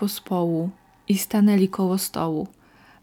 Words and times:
Pospołu 0.00 0.70
i 1.08 1.18
stanęli 1.18 1.68
koło 1.68 1.98
stołu, 1.98 2.48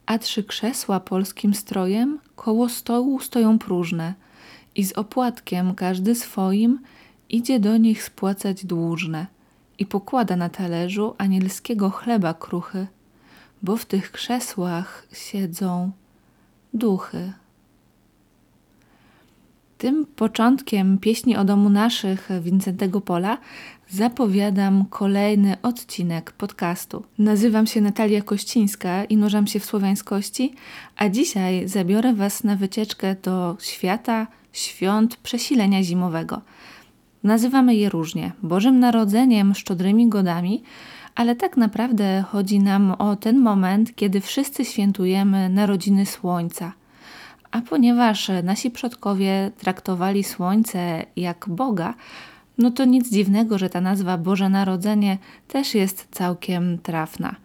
a 0.05 0.17
trzy 0.19 0.43
krzesła 0.43 0.99
polskim 0.99 1.53
strojem 1.53 2.19
koło 2.35 2.69
stołu 2.69 3.19
stoją 3.19 3.59
próżne 3.59 4.13
i 4.75 4.83
z 4.83 4.91
opłatkiem 4.91 5.75
każdy 5.75 6.15
swoim 6.15 6.79
idzie 7.29 7.59
do 7.59 7.77
nich 7.77 8.03
spłacać 8.03 8.65
dłużne 8.65 9.27
i 9.79 9.85
pokłada 9.85 10.35
na 10.35 10.49
talerzu 10.49 11.15
anielskiego 11.17 11.89
chleba 11.89 12.33
kruchy, 12.33 12.87
bo 13.63 13.77
w 13.77 13.85
tych 13.85 14.11
krzesłach 14.11 15.07
siedzą 15.13 15.91
duchy. 16.73 17.33
Tym 19.83 20.05
początkiem 20.05 20.97
pieśni 20.97 21.37
o 21.37 21.43
domu 21.43 21.69
naszych 21.69 22.29
Wincentego 22.41 23.01
Pola 23.01 23.37
zapowiadam 23.89 24.85
kolejny 24.89 25.57
odcinek 25.61 26.31
podcastu. 26.31 27.03
Nazywam 27.17 27.67
się 27.67 27.81
Natalia 27.81 28.21
Kościńska 28.21 29.05
i 29.05 29.17
nurzam 29.17 29.47
się 29.47 29.59
w 29.59 29.65
słowiańskości, 29.65 30.53
a 30.97 31.09
dzisiaj 31.09 31.67
zabiorę 31.67 32.13
Was 32.13 32.43
na 32.43 32.55
wycieczkę 32.55 33.15
do 33.23 33.57
świata 33.59 34.27
świąt 34.53 35.15
przesilenia 35.15 35.83
zimowego. 35.83 36.41
Nazywamy 37.23 37.75
je 37.75 37.89
różnie 37.89 38.31
Bożym 38.43 38.79
Narodzeniem, 38.79 39.55
szczodrymi 39.55 40.09
godami, 40.09 40.63
ale 41.15 41.35
tak 41.35 41.57
naprawdę 41.57 42.23
chodzi 42.31 42.59
nam 42.59 42.91
o 42.91 43.15
ten 43.15 43.39
moment, 43.39 43.95
kiedy 43.95 44.21
wszyscy 44.21 44.65
świętujemy 44.65 45.49
narodziny 45.49 46.05
Słońca– 46.05 46.73
a 47.53 47.61
ponieważ 47.61 48.31
nasi 48.43 48.71
przodkowie 48.71 49.51
traktowali 49.57 50.23
Słońce 50.23 51.05
jak 51.15 51.45
Boga, 51.49 51.93
no 52.57 52.71
to 52.71 52.85
nic 52.85 53.11
dziwnego, 53.11 53.57
że 53.57 53.69
ta 53.69 53.81
nazwa 53.81 54.17
Boże 54.17 54.49
Narodzenie 54.49 55.17
też 55.47 55.75
jest 55.75 56.07
całkiem 56.11 56.77
trafna. 56.77 57.35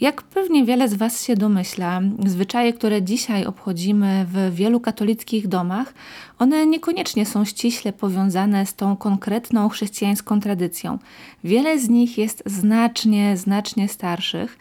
Jak 0.00 0.22
pewnie 0.22 0.64
wiele 0.64 0.88
z 0.88 0.94
Was 0.94 1.24
się 1.24 1.36
domyśla, 1.36 2.00
zwyczaje, 2.26 2.72
które 2.72 3.02
dzisiaj 3.02 3.46
obchodzimy 3.46 4.26
w 4.28 4.54
wielu 4.54 4.80
katolickich 4.80 5.48
domach, 5.48 5.94
one 6.38 6.66
niekoniecznie 6.66 7.26
są 7.26 7.44
ściśle 7.44 7.92
powiązane 7.92 8.66
z 8.66 8.74
tą 8.74 8.96
konkretną 8.96 9.68
chrześcijańską 9.68 10.40
tradycją. 10.40 10.98
Wiele 11.44 11.78
z 11.78 11.88
nich 11.88 12.18
jest 12.18 12.42
znacznie, 12.46 13.36
znacznie 13.36 13.88
starszych 13.88 14.58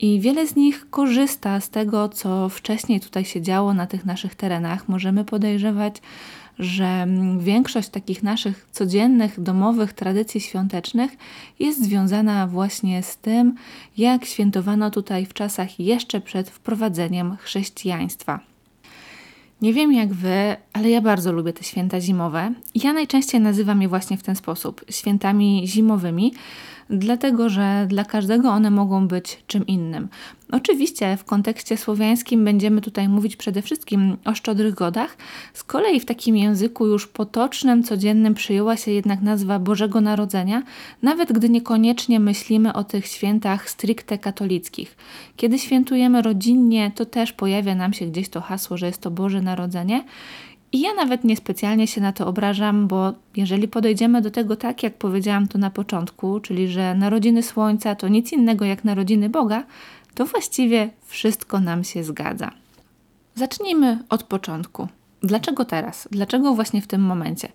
i 0.00 0.20
wiele 0.20 0.46
z 0.46 0.56
nich 0.56 0.90
korzysta 0.90 1.60
z 1.60 1.70
tego, 1.70 2.08
co 2.08 2.48
wcześniej 2.48 3.00
tutaj 3.00 3.24
się 3.24 3.42
działo 3.42 3.74
na 3.74 3.86
tych 3.86 4.04
naszych 4.04 4.34
terenach. 4.34 4.88
Możemy 4.88 5.24
podejrzewać, 5.24 6.02
że 6.58 7.06
większość 7.38 7.88
takich 7.88 8.22
naszych 8.22 8.68
codziennych, 8.72 9.40
domowych 9.40 9.92
tradycji 9.92 10.40
świątecznych 10.40 11.16
jest 11.58 11.84
związana 11.84 12.46
właśnie 12.46 13.02
z 13.02 13.16
tym, 13.16 13.54
jak 13.96 14.24
świętowano 14.24 14.90
tutaj 14.90 15.26
w 15.26 15.34
czasach 15.34 15.80
jeszcze 15.80 16.20
przed 16.20 16.50
wprowadzeniem 16.50 17.36
chrześcijaństwa. 17.36 18.40
Nie 19.62 19.72
wiem 19.72 19.92
jak 19.92 20.14
wy, 20.14 20.56
ale 20.72 20.90
ja 20.90 21.00
bardzo 21.00 21.32
lubię 21.32 21.52
te 21.52 21.64
święta 21.64 22.00
zimowe. 22.00 22.52
Ja 22.74 22.92
najczęściej 22.92 23.40
nazywam 23.40 23.82
je 23.82 23.88
właśnie 23.88 24.16
w 24.16 24.22
ten 24.22 24.36
sposób 24.36 24.84
świętami 24.90 25.62
zimowymi, 25.66 26.32
dlatego 26.90 27.48
że 27.48 27.86
dla 27.88 28.04
każdego 28.04 28.50
one 28.50 28.70
mogą 28.70 29.08
być 29.08 29.42
czym 29.46 29.66
innym. 29.66 30.08
Oczywiście 30.52 31.16
w 31.16 31.24
kontekście 31.24 31.76
słowiańskim 31.76 32.44
będziemy 32.44 32.80
tutaj 32.80 33.08
mówić 33.08 33.36
przede 33.36 33.62
wszystkim 33.62 34.16
o 34.24 34.34
szczodrych 34.34 34.74
godach. 34.74 35.16
Z 35.54 35.64
kolei 35.64 36.00
w 36.00 36.04
takim 36.04 36.36
języku 36.36 36.86
już 36.86 37.06
potocznym, 37.06 37.82
codziennym 37.82 38.34
przyjęła 38.34 38.76
się 38.76 38.90
jednak 38.90 39.22
nazwa 39.22 39.58
Bożego 39.58 40.00
Narodzenia, 40.00 40.62
nawet 41.02 41.32
gdy 41.32 41.48
niekoniecznie 41.48 42.20
myślimy 42.20 42.72
o 42.72 42.84
tych 42.84 43.06
świętach 43.06 43.70
stricte 43.70 44.18
katolickich. 44.18 44.96
Kiedy 45.36 45.58
świętujemy 45.58 46.22
rodzinnie, 46.22 46.92
to 46.94 47.06
też 47.06 47.32
pojawia 47.32 47.74
nam 47.74 47.92
się 47.92 48.06
gdzieś 48.06 48.28
to 48.28 48.40
hasło, 48.40 48.76
że 48.76 48.86
jest 48.86 49.00
to 49.00 49.10
Boże 49.10 49.42
Narodzenie. 49.42 50.04
I 50.72 50.80
ja 50.80 50.94
nawet 50.94 51.24
niespecjalnie 51.24 51.86
się 51.86 52.00
na 52.00 52.12
to 52.12 52.26
obrażam, 52.26 52.88
bo 52.88 53.12
jeżeli 53.36 53.68
podejdziemy 53.68 54.22
do 54.22 54.30
tego 54.30 54.56
tak, 54.56 54.82
jak 54.82 54.94
powiedziałam 54.94 55.48
to 55.48 55.58
na 55.58 55.70
początku, 55.70 56.40
czyli 56.40 56.68
że 56.68 56.94
narodziny 56.94 57.42
Słońca 57.42 57.94
to 57.94 58.08
nic 58.08 58.32
innego 58.32 58.64
jak 58.64 58.84
narodziny 58.84 59.28
Boga, 59.28 59.64
to 60.14 60.26
właściwie 60.26 60.90
wszystko 61.06 61.60
nam 61.60 61.84
się 61.84 62.04
zgadza. 62.04 62.50
Zacznijmy 63.34 63.98
od 64.08 64.22
początku. 64.22 64.88
Dlaczego 65.22 65.64
teraz? 65.64 66.08
Dlaczego 66.10 66.54
właśnie 66.54 66.82
w 66.82 66.86
tym 66.86 67.00
momencie? 67.02 67.48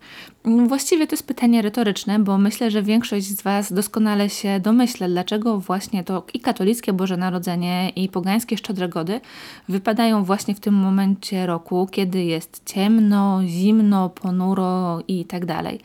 Właściwie 0.67 1.07
to 1.07 1.13
jest 1.13 1.27
pytanie 1.27 1.61
retoryczne, 1.61 2.19
bo 2.19 2.37
myślę, 2.37 2.71
że 2.71 2.83
większość 2.83 3.25
z 3.25 3.41
Was 3.41 3.73
doskonale 3.73 4.29
się 4.29 4.59
domyśla, 4.59 5.07
dlaczego 5.07 5.59
właśnie 5.59 6.03
to 6.03 6.23
i 6.33 6.39
katolickie 6.39 6.93
Boże 6.93 7.17
Narodzenie, 7.17 7.89
i 7.89 8.09
pogańskie 8.09 8.57
Szczodre 8.57 8.89
Gody 8.89 9.21
wypadają 9.69 10.23
właśnie 10.23 10.55
w 10.55 10.59
tym 10.59 10.73
momencie 10.73 11.45
roku, 11.45 11.87
kiedy 11.91 12.23
jest 12.23 12.61
ciemno, 12.65 13.41
zimno, 13.45 14.09
ponuro 14.09 14.99
i 15.07 15.25
tak 15.25 15.45
dalej. 15.45 15.79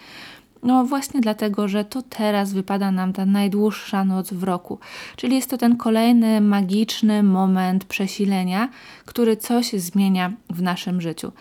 No 0.63 0.85
właśnie 0.85 1.21
dlatego, 1.21 1.69
że 1.69 1.85
to 1.85 2.03
teraz 2.03 2.53
wypada 2.53 2.91
nam 2.91 3.13
ta 3.13 3.27
najdłuższa 3.27 4.05
noc 4.05 4.33
w 4.33 4.43
roku. 4.43 4.79
Czyli 5.17 5.37
jest 5.37 5.51
to 5.51 5.59
ten 5.59 5.77
kolejny 5.77 6.41
magiczny 6.41 7.23
moment 7.23 7.85
przesilenia, 7.85 8.69
który 9.05 9.37
coś 9.37 9.73
zmienia 9.73 10.33
w 10.51 10.63
naszym 10.63 11.01
życiu. 11.01 11.33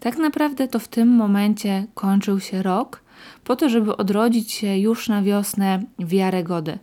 Tak 0.00 0.18
naprawdę 0.18 0.68
to 0.68 0.78
w 0.78 0.88
tym 0.88 1.08
momencie 1.08 1.86
kończył 1.94 2.40
się 2.40 2.62
rok, 2.62 3.02
po 3.44 3.56
to, 3.56 3.68
żeby 3.68 3.96
odrodzić 3.96 4.52
się 4.52 4.78
już 4.78 5.08
na 5.08 5.22
wiosnę 5.22 5.82
wiarę 5.98 6.44
gody. 6.44 6.78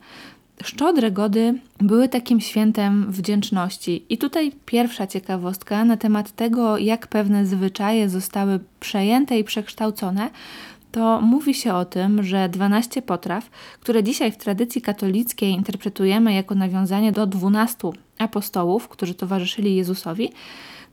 Szczodre 0.64 1.12
gody 1.12 1.60
były 1.80 2.10
takim 2.10 2.42
świętem 2.42 3.12
wdzięczności. 3.12 4.06
I 4.10 4.18
tutaj 4.18 4.52
pierwsza 4.66 5.08
ciekawostka 5.08 5.86
na 5.86 5.98
temat 5.98 6.32
tego, 6.32 6.78
jak 6.78 7.08
pewne 7.08 7.46
zwyczaje 7.46 8.10
zostały 8.10 8.60
przejęte 8.80 9.40
i 9.40 9.44
przekształcone, 9.44 10.30
to 10.92 11.22
mówi 11.22 11.54
się 11.54 11.74
o 11.74 11.86
tym, 11.86 12.24
że 12.24 12.50
12 12.50 13.02
potraw, 13.02 13.50
które 13.80 14.04
dzisiaj 14.04 14.32
w 14.32 14.38
tradycji 14.38 14.82
katolickiej 14.82 15.52
interpretujemy 15.52 16.34
jako 16.34 16.56
nawiązanie 16.56 17.12
do 17.12 17.28
12 17.28 17.78
apostołów, 18.18 18.88
którzy 18.88 19.14
towarzyszyli 19.14 19.76
Jezusowi, 19.76 20.32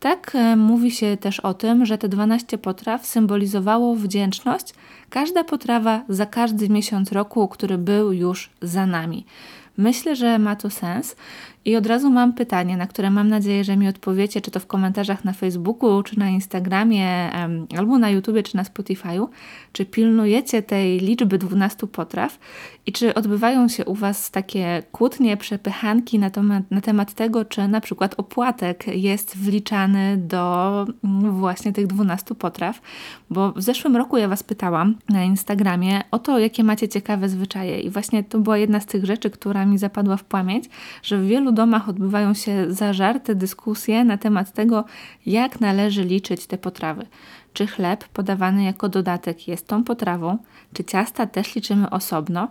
tak 0.00 0.32
e, 0.34 0.56
mówi 0.56 0.90
się 0.90 1.16
też 1.16 1.40
o 1.40 1.54
tym, 1.54 1.86
że 1.86 1.98
te 1.98 2.08
12 2.08 2.58
potraw 2.58 3.06
symbolizowało 3.06 3.94
wdzięczność, 3.94 4.74
każda 5.10 5.44
potrawa 5.44 6.04
za 6.08 6.26
każdy 6.26 6.68
miesiąc 6.68 7.12
roku, 7.12 7.48
który 7.48 7.78
był 7.78 8.12
już 8.12 8.50
za 8.62 8.86
nami. 8.86 9.24
Myślę, 9.76 10.16
że 10.16 10.38
ma 10.38 10.56
to 10.56 10.70
sens 10.70 11.16
i 11.66 11.76
od 11.76 11.87
razu 11.87 12.10
mam 12.10 12.32
pytanie, 12.32 12.77
na 12.77 12.86
które 12.86 13.10
mam 13.10 13.28
nadzieję, 13.28 13.65
że 13.65 13.77
mi 13.77 13.89
odpowiecie, 13.89 14.41
czy 14.41 14.50
to 14.50 14.60
w 14.60 14.66
komentarzach 14.66 15.24
na 15.24 15.33
Facebooku, 15.33 16.03
czy 16.03 16.18
na 16.18 16.28
Instagramie, 16.28 17.30
albo 17.78 17.98
na 17.98 18.10
YouTubie, 18.10 18.42
czy 18.42 18.56
na 18.56 18.62
Spotify'u. 18.62 19.28
Czy 19.72 19.86
pilnujecie 19.86 20.62
tej 20.62 21.00
liczby 21.00 21.39
12 21.39 21.86
potraw 21.86 22.39
i 22.86 22.92
czy 22.92 23.15
odbywają 23.15 23.68
się 23.68 23.84
u 23.84 23.95
Was 23.95 24.30
takie 24.30 24.83
kłótnie, 24.92 25.36
przepychanki 25.36 26.18
na 26.18 26.30
temat, 26.30 26.71
na 26.71 26.80
temat 26.80 27.15
tego, 27.15 27.45
czy 27.45 27.68
na 27.68 27.80
przykład 27.80 28.15
opłatek 28.16 28.86
jest 28.86 29.36
wliczany 29.36 30.16
do 30.16 30.86
mm, 31.04 31.41
właśnie 31.41 31.72
tych 31.72 31.86
12 31.86 32.34
potraw? 32.34 32.80
Bo 33.30 33.53
w 33.53 33.62
zeszłym 33.62 33.97
roku 33.97 34.16
ja 34.16 34.28
Was 34.28 34.42
pytałam 34.42 34.95
na 35.09 35.24
Instagramie 35.24 36.00
o 36.10 36.18
to, 36.18 36.39
jakie 36.39 36.65
macie 36.65 36.89
ciekawe 36.89 37.28
zwyczaje 37.28 37.80
i 37.80 37.91
właśnie 37.91 38.24
to 38.24 38.39
była 38.39 38.59
jedna 38.59 38.80
z 38.80 38.86
tych 38.86 39.04
rzeczy, 39.04 39.30
która 39.30 39.66
mi 39.66 39.78
zapadła 39.78 40.16
w 40.16 40.24
pamięć, 40.24 40.65
że 41.03 41.18
w 41.18 41.27
wielu 41.27 41.53
domach 41.53 41.89
odbywają 41.89 42.34
się 42.34 42.72
zażarte 42.72 43.34
dyskusje 43.34 44.04
na 44.04 44.18
temat 44.18 44.53
tego, 44.53 44.84
jak 45.27 45.60
należy 45.60 46.04
liczyć 46.04 46.47
te 46.47 46.59
potrawy. 46.59 47.07
Czy 47.53 47.66
chleb 47.66 48.09
podawany 48.09 48.65
jako 48.65 48.89
dodatek 48.89 49.48
jest 49.48 49.66
tą 49.66 49.84
potrawą, 49.84 50.39
czy 50.72 50.84
ciasta 50.84 51.27
też 51.27 51.54
liczymy 51.54 51.91
osobno. 51.91 52.48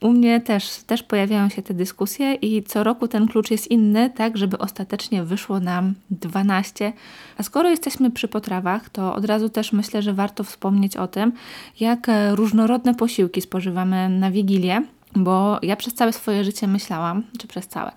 U 0.00 0.12
mnie 0.12 0.40
też, 0.40 0.76
też 0.76 1.02
pojawiają 1.02 1.48
się 1.48 1.62
te 1.62 1.74
dyskusje 1.74 2.34
i 2.34 2.62
co 2.62 2.84
roku 2.84 3.08
ten 3.08 3.28
klucz 3.28 3.50
jest 3.50 3.70
inny, 3.70 4.10
tak 4.10 4.36
żeby 4.36 4.58
ostatecznie 4.58 5.24
wyszło 5.24 5.60
nam 5.60 5.94
12. 6.10 6.92
A 7.38 7.42
skoro 7.42 7.68
jesteśmy 7.68 8.10
przy 8.10 8.28
potrawach, 8.28 8.88
to 8.90 9.14
od 9.14 9.24
razu 9.24 9.48
też 9.48 9.72
myślę, 9.72 10.02
że 10.02 10.14
warto 10.14 10.44
wspomnieć 10.44 10.96
o 10.96 11.08
tym, 11.08 11.32
jak 11.80 12.06
różnorodne 12.30 12.94
posiłki 12.94 13.40
spożywamy 13.40 14.08
na 14.08 14.30
Wigilię, 14.30 14.82
bo 15.16 15.58
ja 15.62 15.76
przez 15.76 15.94
całe 15.94 16.12
swoje 16.12 16.44
życie 16.44 16.66
myślałam, 16.66 17.22
czy 17.38 17.48
przez 17.48 17.68
całe, 17.68 17.92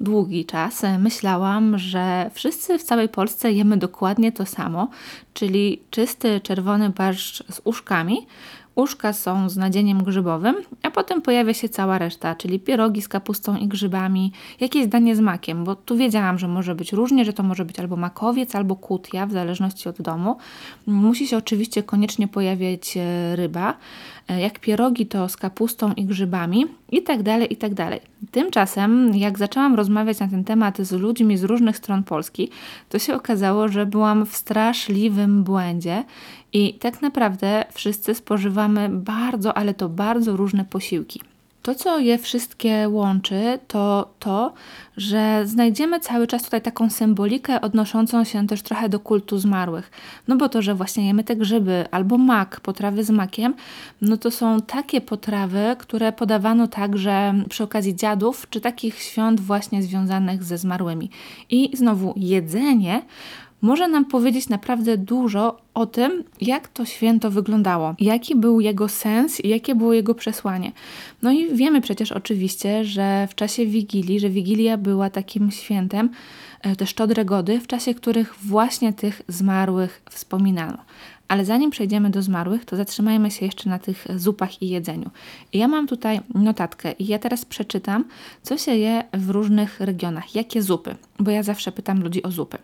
długi 0.00 0.44
czas 0.44 0.82
myślałam, 0.98 1.78
że 1.78 2.30
wszyscy 2.34 2.78
w 2.78 2.82
całej 2.82 3.08
Polsce 3.08 3.52
jemy 3.52 3.76
dokładnie 3.76 4.32
to 4.32 4.46
samo, 4.46 4.88
czyli 5.34 5.82
czysty 5.90 6.40
czerwony 6.40 6.90
barszcz 6.90 7.44
z 7.52 7.60
uszkami, 7.64 8.26
Uszka 8.74 9.12
są 9.12 9.48
z 9.48 9.56
nadzieniem 9.56 10.02
grzybowym, 10.02 10.56
a 10.82 10.90
potem 10.90 11.22
pojawia 11.22 11.54
się 11.54 11.68
cała 11.68 11.98
reszta, 11.98 12.34
czyli 12.34 12.60
pierogi 12.60 13.02
z 13.02 13.08
kapustą 13.08 13.56
i 13.56 13.68
grzybami, 13.68 14.32
jakieś 14.60 14.86
danie 14.86 15.16
z 15.16 15.20
makiem, 15.20 15.64
bo 15.64 15.76
tu 15.76 15.96
wiedziałam, 15.96 16.38
że 16.38 16.48
może 16.48 16.74
być 16.74 16.92
różnie, 16.92 17.24
że 17.24 17.32
to 17.32 17.42
może 17.42 17.64
być 17.64 17.78
albo 17.78 17.96
makowiec, 17.96 18.54
albo 18.54 18.76
kutia, 18.76 19.26
w 19.26 19.32
zależności 19.32 19.88
od 19.88 20.02
domu. 20.02 20.36
Musi 20.86 21.26
się 21.26 21.36
oczywiście 21.36 21.82
koniecznie 21.82 22.28
pojawiać 22.28 22.96
e, 22.96 23.36
ryba. 23.36 23.76
E, 24.28 24.40
jak 24.40 24.58
pierogi 24.58 25.06
to 25.06 25.28
z 25.28 25.36
kapustą 25.36 25.92
i 25.92 26.04
grzybami 26.04 26.66
i 26.90 27.02
tak 27.02 27.22
dalej, 27.22 27.52
i 27.52 27.56
tak. 27.56 27.72
Tymczasem, 28.30 29.14
jak 29.14 29.38
zaczęłam 29.38 29.74
rozmawiać 29.74 30.20
na 30.20 30.28
ten 30.28 30.44
temat 30.44 30.78
z 30.78 30.92
ludźmi 30.92 31.36
z 31.36 31.44
różnych 31.44 31.76
stron 31.76 32.02
Polski, 32.02 32.50
to 32.88 32.98
się 32.98 33.14
okazało, 33.14 33.68
że 33.68 33.86
byłam 33.86 34.26
w 34.26 34.36
straszliwym 34.36 35.44
błędzie 35.44 36.04
i 36.52 36.74
tak 36.74 37.02
naprawdę 37.02 37.64
wszyscy 37.72 38.14
spożywamy 38.14 38.88
bardzo, 38.88 39.56
ale 39.56 39.74
to 39.74 39.88
bardzo 39.88 40.36
różne 40.36 40.64
posiłki. 40.64 41.20
To, 41.62 41.74
co 41.74 41.98
je 41.98 42.18
wszystkie 42.18 42.88
łączy, 42.88 43.58
to 43.68 44.14
to, 44.18 44.52
że 44.96 45.42
znajdziemy 45.46 46.00
cały 46.00 46.26
czas 46.26 46.42
tutaj 46.42 46.62
taką 46.62 46.90
symbolikę 46.90 47.60
odnoszącą 47.60 48.24
się 48.24 48.46
też 48.46 48.62
trochę 48.62 48.88
do 48.88 49.00
kultu 49.00 49.38
zmarłych. 49.38 49.90
No 50.28 50.36
bo 50.36 50.48
to, 50.48 50.62
że 50.62 50.74
właśnie 50.74 51.06
jemy 51.06 51.24
te 51.24 51.36
grzyby 51.36 51.84
albo 51.90 52.18
mak, 52.18 52.60
potrawy 52.60 53.04
z 53.04 53.10
makiem, 53.10 53.54
no 54.00 54.16
to 54.16 54.30
są 54.30 54.60
takie 54.60 55.00
potrawy, 55.00 55.76
które 55.78 56.12
podawano 56.12 56.68
także 56.68 57.34
przy 57.48 57.64
okazji 57.64 57.96
dziadów 57.96 58.46
czy 58.50 58.60
takich 58.60 59.02
świąt 59.02 59.40
właśnie 59.40 59.82
związanych 59.82 60.44
ze 60.44 60.58
zmarłymi. 60.58 61.10
I 61.50 61.76
znowu 61.76 62.14
jedzenie 62.16 63.02
może 63.62 63.88
nam 63.88 64.04
powiedzieć 64.04 64.48
naprawdę 64.48 64.96
dużo 64.96 65.56
o 65.74 65.86
tym, 65.86 66.24
jak 66.40 66.68
to 66.68 66.84
święto 66.84 67.30
wyglądało, 67.30 67.94
jaki 68.00 68.36
był 68.36 68.60
jego 68.60 68.88
sens 68.88 69.40
i 69.40 69.48
jakie 69.48 69.74
było 69.74 69.92
jego 69.92 70.14
przesłanie. 70.14 70.72
No 71.22 71.32
i 71.32 71.54
wiemy 71.54 71.80
przecież 71.80 72.12
oczywiście, 72.12 72.84
że 72.84 73.26
w 73.30 73.34
czasie 73.34 73.66
Wigilii, 73.66 74.20
że 74.20 74.30
Wigilia 74.30 74.76
była 74.76 75.10
takim 75.10 75.50
świętem, 75.50 76.10
e, 76.60 76.76
te 76.76 76.86
szczodre 76.86 77.24
gody, 77.24 77.60
w 77.60 77.66
czasie 77.66 77.94
których 77.94 78.34
właśnie 78.42 78.92
tych 78.92 79.22
zmarłych 79.28 80.02
wspominano. 80.10 80.78
Ale 81.28 81.44
zanim 81.44 81.70
przejdziemy 81.70 82.10
do 82.10 82.22
zmarłych, 82.22 82.64
to 82.64 82.76
zatrzymajmy 82.76 83.30
się 83.30 83.46
jeszcze 83.46 83.70
na 83.70 83.78
tych 83.78 84.06
zupach 84.16 84.62
i 84.62 84.68
jedzeniu. 84.68 85.10
I 85.52 85.58
ja 85.58 85.68
mam 85.68 85.86
tutaj 85.86 86.20
notatkę 86.34 86.92
i 86.92 87.06
ja 87.06 87.18
teraz 87.18 87.44
przeczytam, 87.44 88.04
co 88.42 88.58
się 88.58 88.74
je 88.74 89.04
w 89.12 89.30
różnych 89.30 89.80
regionach, 89.80 90.34
jakie 90.34 90.62
zupy, 90.62 90.96
bo 91.18 91.30
ja 91.30 91.42
zawsze 91.42 91.72
pytam 91.72 92.02
ludzi 92.02 92.22
o 92.22 92.30
zupy. 92.30 92.58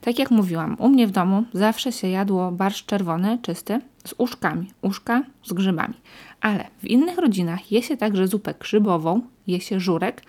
Tak 0.00 0.18
jak 0.18 0.30
mówiłam, 0.30 0.76
u 0.78 0.88
mnie 0.88 1.06
w 1.06 1.10
domu 1.10 1.44
zawsze 1.52 1.92
się 1.92 2.08
jadło 2.08 2.52
barszcz 2.52 2.86
czerwony, 2.86 3.38
czysty, 3.42 3.80
z 4.04 4.14
uszkami, 4.18 4.70
uszka 4.82 5.22
z 5.44 5.52
grzybami. 5.52 5.94
Ale 6.40 6.64
w 6.78 6.86
innych 6.86 7.18
rodzinach 7.18 7.72
je 7.72 7.82
się 7.82 7.96
także 7.96 8.28
zupę 8.28 8.54
grzybową, 8.60 9.20
je 9.46 9.60
się 9.60 9.80
żurek, 9.80 10.22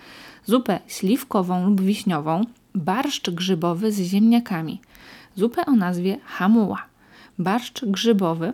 zupę 0.45 0.79
śliwkową 0.87 1.65
lub 1.65 1.81
wiśniową, 1.81 2.41
barszcz 2.75 3.29
grzybowy 3.29 3.91
z 3.91 4.01
ziemniakami, 4.01 4.81
zupę 5.35 5.65
o 5.65 5.71
nazwie 5.71 6.17
hamuła, 6.25 6.85
barszcz 7.39 7.85
grzybowy. 7.85 8.53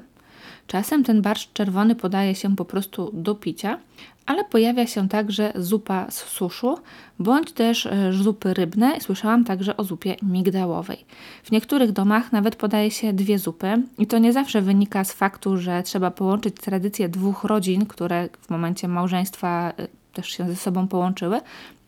Czasem 0.68 1.04
ten 1.04 1.22
barszcz 1.22 1.54
czerwony 1.54 1.96
podaje 1.96 2.36
się 2.36 2.56
po 2.56 2.66
prostu 2.66 3.12
do 3.14 3.36
picia, 3.36 3.80
ale 4.26 4.44
pojawia 4.44 4.88
się 4.88 5.10
także 5.10 5.54
zupa 5.56 6.12
z 6.12 6.18
suszu, 6.18 6.78
bądź 7.20 7.52
też 7.52 7.86
e, 7.86 8.14
zupy 8.14 8.54
rybne. 8.54 9.02
Słyszałam 9.02 9.44
także 9.44 9.78
o 9.78 9.84
zupie 9.84 10.16
migdałowej. 10.22 11.06
W 11.44 11.52
niektórych 11.52 11.92
domach 11.92 12.32
nawet 12.32 12.56
podaje 12.56 12.92
się 12.92 13.14
dwie 13.14 13.40
zupy 13.40 13.82
i 13.98 14.08
to 14.08 14.18
nie 14.18 14.34
zawsze 14.34 14.62
wynika 14.62 15.04
z 15.04 15.14
faktu, 15.14 15.58
że 15.58 15.84
trzeba 15.84 16.12
połączyć 16.12 16.56
tradycje 16.56 17.10
dwóch 17.10 17.44
rodzin, 17.44 17.86
które 17.86 18.30
w 18.42 18.50
momencie 18.50 18.88
małżeństwa 18.88 19.74
e, 19.78 19.88
też 20.14 20.28
się 20.28 20.48
ze 20.48 20.56
sobą 20.56 20.88
połączyły, 20.88 21.42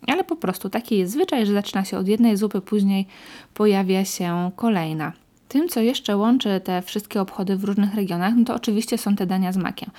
ale 0.08 0.24
po 0.24 0.36
prostu 0.36 0.70
taki 0.70 0.98
jest 0.98 1.14
zwyczaj, 1.14 1.46
że 1.46 1.54
zaczyna 1.54 1.86
się 1.86 1.98
od 1.98 2.08
jednej 2.08 2.38
zupy, 2.38 2.62
później 2.62 3.08
pojawia 3.54 4.06
się 4.06 4.52
kolejna. 4.56 5.25
Tym, 5.56 5.69
co 5.69 5.81
jeszcze 5.81 6.18
łączy 6.18 6.62
te 6.63 6.81
wszystkie 6.81 7.22
obchody 7.22 7.57
w 7.57 7.63
różnych 7.63 7.94
regionach, 7.94 8.34
no 8.38 8.46
to 8.46 8.56
oczywiście 8.56 8.98
są 8.98 9.16
te 9.16 9.25
dania 9.25 9.52
z 9.52 9.57
makiem. 9.57 9.90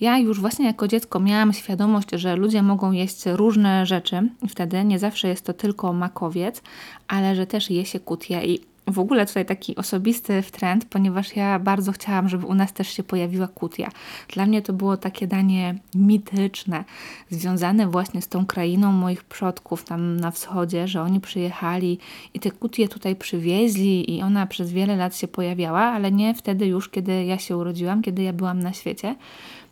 Ja 0.00 0.18
już 0.18 0.40
właśnie 0.40 0.66
jako 0.66 0.88
dziecko 0.88 1.20
miałam 1.20 1.52
świadomość, 1.52 2.08
że 2.12 2.36
ludzie 2.36 2.62
mogą 2.62 2.92
jeść 2.92 3.22
różne 3.26 3.86
rzeczy 3.86 4.28
i 4.42 4.48
wtedy 4.48 4.84
nie 4.84 4.98
zawsze 4.98 5.28
jest 5.28 5.46
to 5.46 5.52
tylko 5.52 5.92
makowiec, 5.92 6.62
ale 7.08 7.36
że 7.36 7.46
też 7.46 7.70
je 7.70 7.86
się 7.86 8.00
kutie 8.00 8.44
i 8.44 8.60
w 8.86 8.98
ogóle 8.98 9.26
tutaj 9.26 9.46
taki 9.46 9.76
osobisty 9.76 10.42
trend, 10.52 10.84
ponieważ 10.84 11.36
ja 11.36 11.58
bardzo 11.58 11.92
chciałam, 11.92 12.28
żeby 12.28 12.46
u 12.46 12.54
nas 12.54 12.72
też 12.72 12.88
się 12.88 13.02
pojawiła 13.02 13.48
kutia. 13.48 13.90
Dla 14.28 14.46
mnie 14.46 14.62
to 14.62 14.72
było 14.72 14.96
takie 14.96 15.26
danie 15.26 15.74
mityczne, 15.94 16.84
związane 17.30 17.86
właśnie 17.86 18.22
z 18.22 18.28
tą 18.28 18.46
krainą 18.46 18.92
moich 18.92 19.24
przodków 19.24 19.84
tam 19.84 20.20
na 20.20 20.30
wschodzie, 20.30 20.88
że 20.88 21.02
oni 21.02 21.20
przyjechali 21.20 21.98
i 22.34 22.40
te 22.40 22.50
kutie 22.50 22.88
tutaj 22.88 23.16
przywieźli 23.16 24.16
i 24.16 24.22
ona 24.22 24.46
przez 24.46 24.72
wiele 24.72 24.96
lat 24.96 25.16
się 25.16 25.28
pojawiała, 25.28 25.80
ale 25.80 26.12
nie 26.12 26.34
wtedy 26.34 26.66
już, 26.66 26.88
kiedy 26.88 27.24
ja 27.24 27.38
się 27.38 27.56
urodziłam, 27.56 28.02
kiedy 28.02 28.22
ja 28.22 28.32
byłam 28.32 28.58
na 28.58 28.72
świecie. 28.72 29.14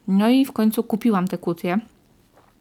No 0.09 0.29
i 0.29 0.45
w 0.45 0.53
końcu 0.53 0.83
kupiłam 0.83 1.29
te 1.29 1.39
kutie. 1.39 1.79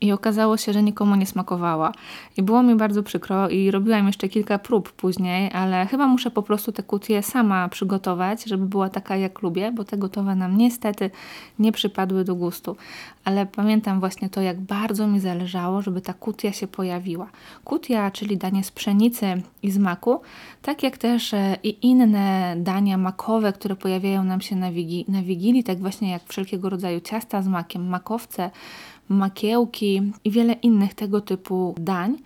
I 0.02 0.12
okazało 0.12 0.58
się, 0.58 0.74
że 0.74 0.84
nikomu 0.84 1.16
nie 1.16 1.26
smakowała. 1.26 1.92
I 2.38 2.44
było 2.44 2.64
mi 2.64 2.76
bardzo 2.76 3.04
przykro 3.04 3.50
i 3.50 3.72
robiłam 3.72 4.08
jeszcze 4.08 4.30
kilka 4.30 4.60
prób 4.60 4.92
później, 4.92 5.52
ale 5.54 5.86
chyba 5.86 6.08
muszę 6.08 6.32
po 6.32 6.44
prostu 6.44 6.72
te 6.72 6.84
kutie 6.84 7.24
sama 7.24 7.70
przygotować, 7.70 8.44
żeby 8.44 8.66
była 8.66 8.90
taka 8.90 9.16
jak 9.16 9.42
lubię, 9.42 9.72
bo 9.72 9.84
te 9.84 9.98
gotowe 9.98 10.36
nam 10.36 10.58
niestety 10.58 11.12
nie 11.60 11.72
przypadły 11.72 12.24
do 12.24 12.36
gustu. 12.36 12.76
Ale 13.26 13.46
pamiętam 13.46 14.00
właśnie 14.00 14.30
to, 14.30 14.42
jak 14.42 14.62
bardzo 14.62 15.08
mi 15.08 15.20
zależało, 15.20 15.82
żeby 15.82 16.02
ta 16.02 16.14
kutia 16.14 16.52
się 16.52 16.68
pojawiła. 16.68 17.30
Kutia, 17.64 18.12
czyli 18.12 18.38
danie 18.38 18.64
z 18.64 18.72
pszenicy 18.72 19.42
i 19.64 19.72
z 19.72 19.78
maku, 19.78 20.22
tak 20.62 20.84
jak 20.84 20.98
też 20.98 21.34
e, 21.34 21.58
i 21.64 21.88
inne 21.88 22.56
dania 22.58 22.98
makowe, 22.98 23.54
które 23.54 23.76
pojawiają 23.76 24.24
nam 24.24 24.42
się 24.42 24.56
na, 24.56 24.72
wigi 24.72 25.06
na 25.08 25.22
Wigilii, 25.22 25.64
tak 25.64 25.80
właśnie 25.80 26.12
jak 26.12 26.24
wszelkiego 26.28 26.70
rodzaju 26.70 27.00
ciasta 27.00 27.42
z 27.42 27.48
makiem, 27.48 27.88
makowce, 27.88 28.52
makiełki 29.10 30.02
i 30.24 30.32
wiele 30.32 30.54
innych 30.54 30.94
tego 30.94 31.22
typu 31.22 31.76
dań, 31.80 32.18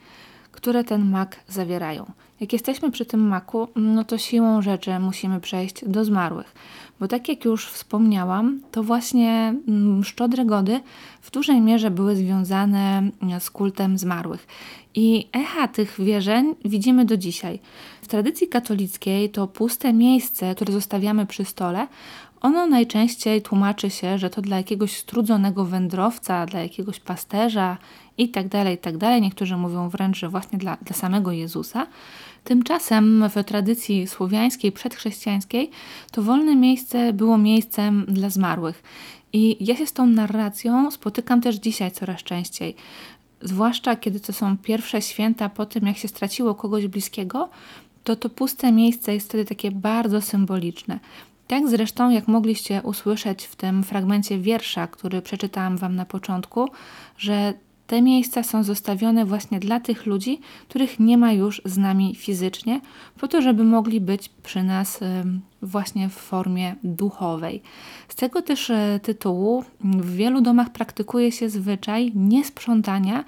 które 0.51 0.83
ten 0.83 1.09
mak 1.09 1.39
zawierają. 1.47 2.11
Jak 2.39 2.53
jesteśmy 2.53 2.91
przy 2.91 3.05
tym 3.05 3.27
maku, 3.27 3.67
no 3.75 4.03
to 4.03 4.17
siłą 4.17 4.61
rzeczy 4.61 4.99
musimy 4.99 5.39
przejść 5.39 5.85
do 5.85 6.05
zmarłych. 6.05 6.55
Bo 6.99 7.07
tak 7.07 7.29
jak 7.29 7.45
już 7.45 7.67
wspomniałam, 7.67 8.61
to 8.71 8.83
właśnie 8.83 9.55
mm, 9.67 10.03
szczodre 10.03 10.45
gody 10.45 10.79
w 11.21 11.31
dużej 11.31 11.61
mierze 11.61 11.91
były 11.91 12.15
związane 12.15 13.09
z 13.39 13.49
kultem 13.49 13.97
zmarłych. 13.97 14.47
I 14.95 15.27
echa 15.31 15.67
tych 15.67 16.01
wierzeń 16.01 16.55
widzimy 16.65 17.05
do 17.05 17.17
dzisiaj. 17.17 17.59
W 18.01 18.07
tradycji 18.07 18.47
katolickiej 18.47 19.29
to 19.29 19.47
puste 19.47 19.93
miejsce, 19.93 20.55
które 20.55 20.73
zostawiamy 20.73 21.25
przy 21.25 21.45
stole, 21.45 21.87
ono 22.41 22.67
najczęściej 22.67 23.41
tłumaczy 23.41 23.89
się, 23.89 24.17
że 24.17 24.29
to 24.29 24.41
dla 24.41 24.57
jakiegoś 24.57 24.97
strudzonego 24.97 25.65
wędrowca, 25.65 26.45
dla 26.45 26.59
jakiegoś 26.59 26.99
pasterza 26.99 27.77
i 28.17 28.29
tak 28.29 28.47
dalej, 28.47 28.75
i 28.75 28.77
tak. 28.77 28.95
Niektórzy 29.21 29.57
mówią 29.57 29.89
wręcz, 29.89 30.17
że 30.17 30.29
właśnie 30.29 30.59
dla, 30.59 30.77
dla 30.81 30.95
samego 30.95 31.31
Jezusa. 31.31 31.87
Tymczasem 32.43 33.29
w 33.29 33.43
tradycji 33.43 34.07
słowiańskiej, 34.07 34.71
przedchrześcijańskiej, 34.71 35.71
to 36.11 36.21
wolne 36.21 36.55
miejsce 36.55 37.13
było 37.13 37.37
miejscem 37.37 38.05
dla 38.07 38.29
zmarłych. 38.29 38.83
I 39.33 39.57
ja 39.59 39.75
się 39.75 39.85
z 39.85 39.93
tą 39.93 40.05
narracją 40.05 40.91
spotykam 40.91 41.41
też 41.41 41.55
dzisiaj 41.55 41.91
coraz 41.91 42.23
częściej. 42.23 42.75
Zwłaszcza 43.43 43.95
kiedy 43.95 44.19
to 44.19 44.33
są 44.33 44.57
pierwsze 44.57 45.01
święta 45.01 45.49
po 45.49 45.65
tym, 45.65 45.87
jak 45.87 45.97
się 45.97 46.07
straciło 46.07 46.55
kogoś 46.55 46.87
bliskiego, 46.87 47.49
to 48.03 48.15
to 48.15 48.29
puste 48.29 48.71
miejsce 48.71 49.13
jest 49.13 49.27
wtedy 49.27 49.45
takie 49.45 49.71
bardzo 49.71 50.21
symboliczne. 50.21 50.99
Tak 51.47 51.69
zresztą, 51.69 52.09
jak 52.09 52.27
mogliście 52.27 52.81
usłyszeć 52.81 53.45
w 53.45 53.55
tym 53.55 53.83
fragmencie 53.83 54.39
wiersza, 54.39 54.87
który 54.87 55.21
przeczytałam 55.21 55.77
Wam 55.77 55.95
na 55.95 56.05
początku, 56.05 56.69
że 57.17 57.53
te 57.87 58.01
miejsca 58.01 58.43
są 58.43 58.63
zostawione 58.63 59.25
właśnie 59.25 59.59
dla 59.59 59.79
tych 59.79 60.05
ludzi, 60.05 60.39
których 60.69 60.99
nie 60.99 61.17
ma 61.17 61.31
już 61.31 61.61
z 61.65 61.77
nami 61.77 62.15
fizycznie, 62.15 62.81
po 63.19 63.27
to, 63.27 63.41
żeby 63.41 63.63
mogli 63.63 64.01
być 64.01 64.29
przy 64.43 64.63
nas 64.63 64.99
właśnie 65.61 66.09
w 66.09 66.13
formie 66.13 66.75
duchowej. 66.83 67.61
Z 68.07 68.15
tego 68.15 68.41
też 68.41 68.69
e, 68.69 68.99
tytułu 69.03 69.63
w 69.83 70.15
wielu 70.15 70.41
domach 70.41 70.69
praktykuje 70.69 71.31
się 71.31 71.49
zwyczaj 71.49 72.11
niesprzątania 72.15 73.23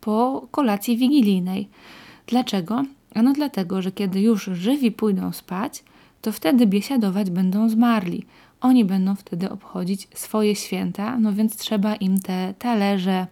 po 0.00 0.46
kolacji 0.50 0.96
wigilijnej. 0.96 1.68
Dlaczego? 2.26 2.84
Ano 3.14 3.32
dlatego, 3.32 3.82
że 3.82 3.92
kiedy 3.92 4.20
już 4.20 4.44
żywi 4.44 4.92
pójdą 4.92 5.32
spać, 5.32 5.84
to 6.22 6.32
wtedy 6.32 6.66
biesiadować 6.66 7.30
będą 7.30 7.68
zmarli. 7.68 8.26
Oni 8.60 8.84
będą 8.84 9.14
wtedy 9.14 9.50
obchodzić 9.50 10.08
swoje 10.14 10.56
święta, 10.56 11.18
no 11.18 11.32
więc 11.32 11.56
trzeba 11.56 11.94
im 11.94 12.20
te 12.20 12.54
talerze, 12.58 13.26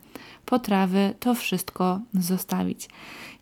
potrawy, 0.47 1.15
to 1.21 1.35
wszystko 1.35 2.01
zostawić. 2.15 2.89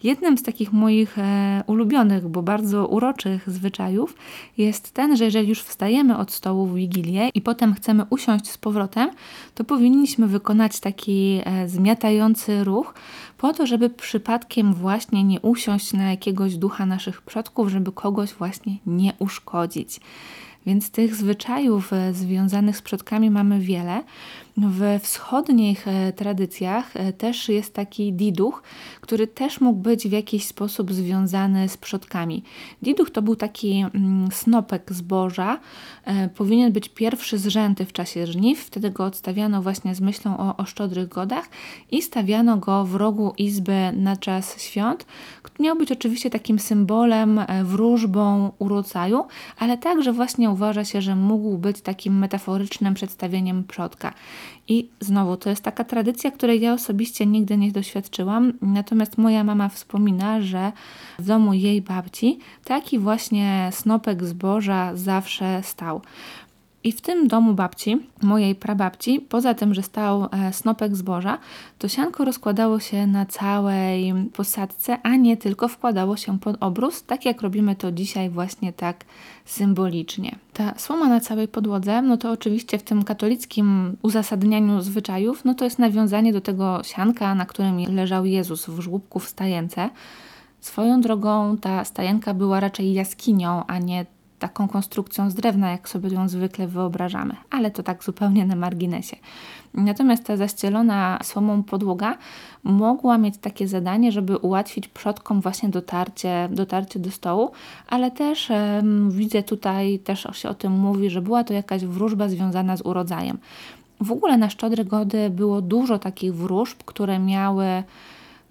Jednym 0.02 0.38
z 0.38 0.42
takich 0.42 0.72
moich 0.72 1.18
e, 1.18 1.64
ulubionych, 1.66 2.28
bo 2.28 2.42
bardzo 2.42 2.86
uroczych 2.86 3.50
zwyczajów 3.50 4.16
jest 4.58 4.90
ten, 4.90 5.16
że 5.16 5.24
jeżeli 5.24 5.48
już 5.48 5.62
wstajemy 5.62 6.16
od 6.16 6.32
stołu 6.32 6.66
w 6.66 6.74
Wigilię 6.74 7.28
i 7.34 7.40
potem 7.40 7.74
chcemy 7.74 8.06
usiąść 8.10 8.50
z 8.50 8.58
powrotem, 8.58 9.10
to 9.54 9.64
powinniśmy 9.64 10.26
wykonać 10.26 10.80
taki 10.80 11.40
e, 11.44 11.68
zmiatający 11.68 12.64
ruch 12.64 12.94
po 13.38 13.52
to, 13.52 13.66
żeby 13.66 13.90
przypadkiem 13.90 14.74
właśnie 14.74 15.24
nie 15.24 15.40
usiąść 15.40 15.92
na 15.92 16.10
jakiegoś 16.10 16.56
ducha 16.56 16.86
naszych 16.86 17.22
przodków, 17.22 17.68
żeby 17.68 17.92
kogoś 17.92 18.32
właśnie 18.32 18.76
nie 18.86 19.12
uszkodzić. 19.18 20.00
Więc 20.66 20.90
tych 20.90 21.14
zwyczajów 21.14 21.92
e, 21.92 22.14
związanych 22.14 22.76
z 22.76 22.82
przodkami 22.82 23.30
mamy 23.30 23.60
wiele. 23.60 24.02
W 24.56 25.00
wschodnich 25.02 25.88
e, 25.88 26.12
tradycjach 26.12 26.96
e, 26.96 27.12
też 27.12 27.48
jest 27.48 27.74
taki 27.74 28.12
diduch, 28.12 28.62
który 29.00 29.26
też 29.26 29.60
mógł 29.60 29.80
być 29.80 30.08
w 30.08 30.12
jakiś 30.12 30.46
sposób 30.46 30.92
związany 30.92 31.68
z 31.68 31.76
przodkami. 31.76 32.42
Diduch 32.82 33.10
to 33.10 33.22
był 33.22 33.36
taki 33.36 33.84
mm, 33.94 34.28
snopek 34.32 34.92
zboża, 34.92 35.58
e, 36.04 36.28
powinien 36.28 36.72
być 36.72 36.88
pierwszy 36.88 37.38
z 37.38 37.46
rzęty 37.46 37.84
w 37.84 37.92
czasie 37.92 38.26
żniw, 38.26 38.60
wtedy 38.60 38.90
go 38.90 39.04
odstawiano 39.04 39.62
właśnie 39.62 39.94
z 39.94 40.00
myślą 40.00 40.38
o, 40.38 40.56
o 40.56 40.64
szczodrych 40.64 41.08
godach 41.08 41.48
i 41.90 42.02
stawiano 42.02 42.56
go 42.56 42.84
w 42.84 42.94
rogu 42.94 43.32
izby 43.38 43.92
na 43.92 44.16
czas 44.16 44.62
świąt. 44.62 45.06
Miał 45.60 45.76
być 45.76 45.92
oczywiście 45.92 46.30
takim 46.30 46.58
symbolem, 46.58 47.40
wróżbą 47.64 48.52
urodzaju, 48.58 49.24
ale 49.58 49.78
także 49.78 50.12
właśnie 50.12 50.50
uważa 50.50 50.84
się, 50.84 51.02
że 51.02 51.16
mógł 51.16 51.58
być 51.58 51.80
takim 51.80 52.18
metaforycznym 52.18 52.94
przedstawieniem 52.94 53.64
przodka. 53.64 54.14
I 54.68 54.88
znowu, 55.00 55.36
to 55.36 55.50
jest 55.50 55.62
taka 55.62 55.84
tradycja, 55.84 56.30
której 56.30 56.60
ja 56.60 56.72
osobiście 56.72 57.26
nigdy 57.26 57.56
nie 57.56 57.72
doświadczyłam, 57.72 58.52
natomiast 58.62 59.18
moja 59.18 59.44
mama 59.44 59.68
wspomina, 59.68 60.40
że 60.40 60.72
w 61.18 61.26
domu 61.26 61.54
jej 61.54 61.82
babci 61.82 62.38
taki 62.64 62.98
właśnie 62.98 63.70
snopek 63.72 64.24
zboża 64.24 64.96
zawsze 64.96 65.62
stał. 65.62 66.00
I 66.84 66.92
w 66.92 67.00
tym 67.00 67.28
domu 67.28 67.54
babci, 67.54 67.98
mojej 68.22 68.54
prababci, 68.54 69.20
poza 69.20 69.54
tym, 69.54 69.74
że 69.74 69.82
stał 69.82 70.28
e, 70.32 70.52
snopek 70.52 70.96
zboża, 70.96 71.38
to 71.78 71.88
sianko 71.88 72.24
rozkładało 72.24 72.80
się 72.80 73.06
na 73.06 73.26
całej 73.26 74.14
posadce, 74.32 74.98
a 75.02 75.16
nie 75.16 75.36
tylko 75.36 75.68
wkładało 75.68 76.16
się 76.16 76.38
pod 76.38 76.56
obrus, 76.60 77.02
tak 77.02 77.24
jak 77.24 77.42
robimy 77.42 77.76
to 77.76 77.92
dzisiaj 77.92 78.30
właśnie 78.30 78.72
tak 78.72 79.04
symbolicznie. 79.44 80.38
Ta 80.52 80.74
słoma 80.78 81.08
na 81.08 81.20
całej 81.20 81.48
podłodze, 81.48 82.02
no 82.02 82.16
to 82.16 82.30
oczywiście 82.30 82.78
w 82.78 82.82
tym 82.82 83.04
katolickim 83.04 83.96
uzasadnianiu 84.02 84.80
zwyczajów, 84.80 85.44
no 85.44 85.54
to 85.54 85.64
jest 85.64 85.78
nawiązanie 85.78 86.32
do 86.32 86.40
tego 86.40 86.80
sianka, 86.82 87.34
na 87.34 87.46
którym 87.46 87.78
leżał 87.94 88.24
Jezus 88.24 88.66
w 88.66 88.80
żłóbku 88.80 89.18
w 89.18 89.28
stajence. 89.28 89.90
Swoją 90.60 91.00
drogą 91.00 91.56
ta 91.60 91.84
stajenka 91.84 92.34
była 92.34 92.60
raczej 92.60 92.92
jaskinią, 92.92 93.66
a 93.66 93.78
nie 93.78 94.06
taką 94.48 94.68
konstrukcją 94.68 95.30
z 95.30 95.34
drewna, 95.34 95.70
jak 95.70 95.88
sobie 95.88 96.10
ją 96.10 96.28
zwykle 96.28 96.66
wyobrażamy, 96.66 97.36
ale 97.50 97.70
to 97.70 97.82
tak 97.82 98.04
zupełnie 98.04 98.46
na 98.46 98.56
marginesie. 98.56 99.16
Natomiast 99.74 100.24
ta 100.24 100.36
zaścielona 100.36 101.18
słomą 101.22 101.62
podłoga 101.62 102.16
mogła 102.64 103.18
mieć 103.18 103.38
takie 103.38 103.68
zadanie, 103.68 104.12
żeby 104.12 104.38
ułatwić 104.38 104.88
przodkom 104.88 105.40
właśnie 105.40 105.68
dotarcie, 105.68 106.48
dotarcie 106.52 106.98
do 106.98 107.10
stołu, 107.10 107.50
ale 107.88 108.10
też 108.10 108.52
widzę 109.08 109.42
tutaj, 109.42 109.98
też 109.98 110.28
się 110.32 110.48
o 110.48 110.54
tym 110.54 110.72
mówi, 110.72 111.10
że 111.10 111.22
była 111.22 111.44
to 111.44 111.54
jakaś 111.54 111.84
wróżba 111.84 112.28
związana 112.28 112.76
z 112.76 112.82
urodzajem. 112.86 113.38
W 114.00 114.12
ogóle 114.12 114.38
na 114.38 114.50
Szczodre 114.50 114.84
Gody 114.84 115.30
było 115.30 115.62
dużo 115.62 115.98
takich 115.98 116.34
wróżb, 116.34 116.78
które 116.84 117.18
miały 117.18 117.66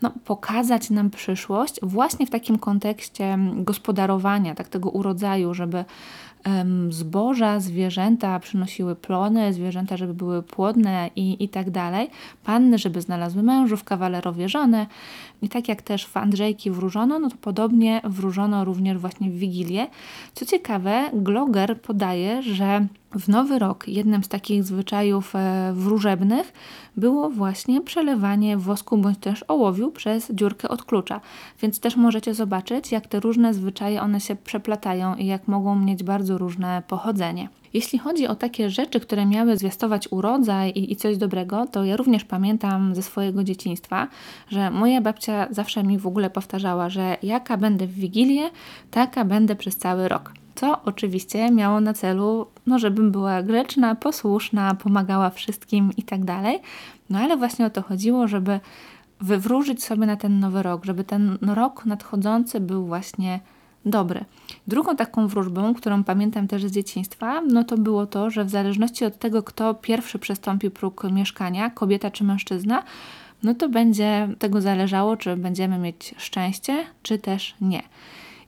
no, 0.03 0.11
pokazać 0.25 0.89
nam 0.89 1.09
przyszłość 1.09 1.79
właśnie 1.81 2.27
w 2.27 2.29
takim 2.29 2.57
kontekście 2.57 3.37
gospodarowania, 3.55 4.55
tak 4.55 4.67
tego 4.67 4.89
urodzaju, 4.89 5.53
żeby 5.53 5.85
zboża, 6.89 7.59
zwierzęta 7.59 8.39
przynosiły 8.39 8.95
plony, 8.95 9.53
zwierzęta, 9.53 9.97
żeby 9.97 10.13
były 10.13 10.43
płodne 10.43 11.09
i, 11.15 11.43
i 11.43 11.49
tak 11.49 11.71
dalej, 11.71 12.09
panny, 12.43 12.77
żeby 12.77 13.01
znalazły 13.01 13.43
mężów, 13.43 13.83
kawalerowie 13.83 14.49
żony. 14.49 14.87
I 15.41 15.49
tak 15.49 15.67
jak 15.67 15.81
też 15.81 16.05
w 16.07 16.17
Andrzejki 16.17 16.71
wróżono, 16.71 17.19
no 17.19 17.29
to 17.29 17.35
podobnie 17.41 18.01
wróżono 18.03 18.65
również 18.65 18.97
właśnie 18.97 19.29
w 19.29 19.33
Wigilię. 19.33 19.87
Co 20.33 20.45
ciekawe, 20.45 21.09
Gloger 21.13 21.81
podaje, 21.81 22.41
że 22.41 22.87
w 23.15 23.27
Nowy 23.27 23.59
Rok 23.59 23.87
jednym 23.87 24.23
z 24.23 24.27
takich 24.27 24.63
zwyczajów 24.63 25.35
e, 25.35 25.71
wróżebnych 25.73 26.53
było 26.97 27.29
właśnie 27.29 27.81
przelewanie 27.81 28.57
wosku 28.57 28.97
bądź 28.97 29.17
też 29.17 29.45
ołowiu 29.47 29.91
przez 29.91 30.31
dziurkę 30.31 30.69
od 30.69 30.83
klucza. 30.83 31.21
Więc 31.61 31.79
też 31.79 31.95
możecie 31.95 32.33
zobaczyć, 32.33 32.91
jak 32.91 33.07
te 33.07 33.19
różne 33.19 33.53
zwyczaje 33.53 34.01
one 34.01 34.19
się 34.19 34.35
przeplatają 34.35 35.15
i 35.15 35.25
jak 35.25 35.47
mogą 35.47 35.75
mieć 35.75 36.03
bardzo 36.03 36.37
różne 36.37 36.83
pochodzenie. 36.87 37.49
Jeśli 37.73 37.99
chodzi 37.99 38.27
o 38.27 38.35
takie 38.35 38.69
rzeczy, 38.69 38.99
które 38.99 39.25
miały 39.25 39.57
zwiastować 39.57 40.07
urodzaj 40.11 40.69
i, 40.69 40.91
i 40.91 40.95
coś 40.95 41.17
dobrego, 41.17 41.67
to 41.67 41.83
ja 41.83 41.97
również 41.97 42.25
pamiętam 42.25 42.95
ze 42.95 43.01
swojego 43.01 43.43
dzieciństwa, 43.43 44.07
że 44.49 44.71
moja 44.71 45.01
babcia 45.01 45.47
zawsze 45.51 45.83
mi 45.83 45.97
w 45.97 46.07
ogóle 46.07 46.29
powtarzała, 46.29 46.89
że 46.89 47.17
jaka 47.23 47.57
będę 47.57 47.87
w 47.87 47.93
Wigilię, 47.93 48.49
taka 48.91 49.25
będę 49.25 49.55
przez 49.55 49.77
cały 49.77 50.07
rok 50.07 50.33
co 50.55 50.81
oczywiście 50.85 51.51
miało 51.51 51.81
na 51.81 51.93
celu, 51.93 52.47
no, 52.67 52.79
żebym 52.79 53.11
była 53.11 53.43
grzeczna, 53.43 53.95
posłuszna, 53.95 54.75
pomagała 54.75 55.29
wszystkim 55.29 55.91
i 55.97 56.03
tak 56.03 56.25
dalej. 56.25 56.59
No 57.09 57.19
ale 57.19 57.37
właśnie 57.37 57.65
o 57.65 57.69
to 57.69 57.81
chodziło, 57.81 58.27
żeby 58.27 58.59
wywróżyć 59.21 59.83
sobie 59.83 60.05
na 60.05 60.15
ten 60.15 60.39
nowy 60.39 60.63
rok, 60.63 60.85
żeby 60.85 61.03
ten 61.03 61.37
rok 61.41 61.85
nadchodzący 61.85 62.59
był 62.59 62.85
właśnie 62.85 63.39
dobry. 63.85 64.25
Drugą 64.67 64.95
taką 64.95 65.27
wróżbą, 65.27 65.73
którą 65.73 66.03
pamiętam 66.03 66.47
też 66.47 66.65
z 66.65 66.71
dzieciństwa, 66.71 67.41
no 67.41 67.63
to 67.63 67.77
było 67.77 68.05
to, 68.05 68.29
że 68.29 68.45
w 68.45 68.49
zależności 68.49 69.05
od 69.05 69.19
tego, 69.19 69.43
kto 69.43 69.73
pierwszy 69.73 70.19
przestąpi 70.19 70.71
próg 70.71 71.03
mieszkania, 71.03 71.69
kobieta 71.69 72.11
czy 72.11 72.23
mężczyzna, 72.23 72.83
no 73.43 73.53
to 73.53 73.69
będzie 73.69 74.29
tego 74.39 74.61
zależało, 74.61 75.17
czy 75.17 75.37
będziemy 75.37 75.77
mieć 75.77 76.15
szczęście, 76.17 76.85
czy 77.03 77.17
też 77.17 77.55
nie. 77.61 77.83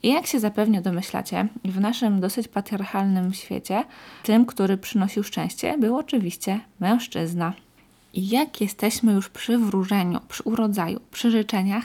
I 0.03 0.13
jak 0.13 0.27
się 0.27 0.39
zapewne 0.39 0.81
domyślacie, 0.81 1.47
w 1.65 1.79
naszym 1.79 2.19
dosyć 2.19 2.47
patriarchalnym 2.47 3.33
świecie, 3.33 3.83
tym, 4.23 4.45
który 4.45 4.77
przynosił 4.77 5.23
szczęście, 5.23 5.77
był 5.77 5.97
oczywiście 5.97 6.59
mężczyzna. 6.79 7.53
I 8.13 8.29
jak 8.29 8.61
jesteśmy 8.61 9.13
już 9.13 9.29
przy 9.29 9.57
wróżeniu, 9.57 10.19
przy 10.27 10.43
urodzaju, 10.43 10.99
przy 11.11 11.31
życzeniach, 11.31 11.83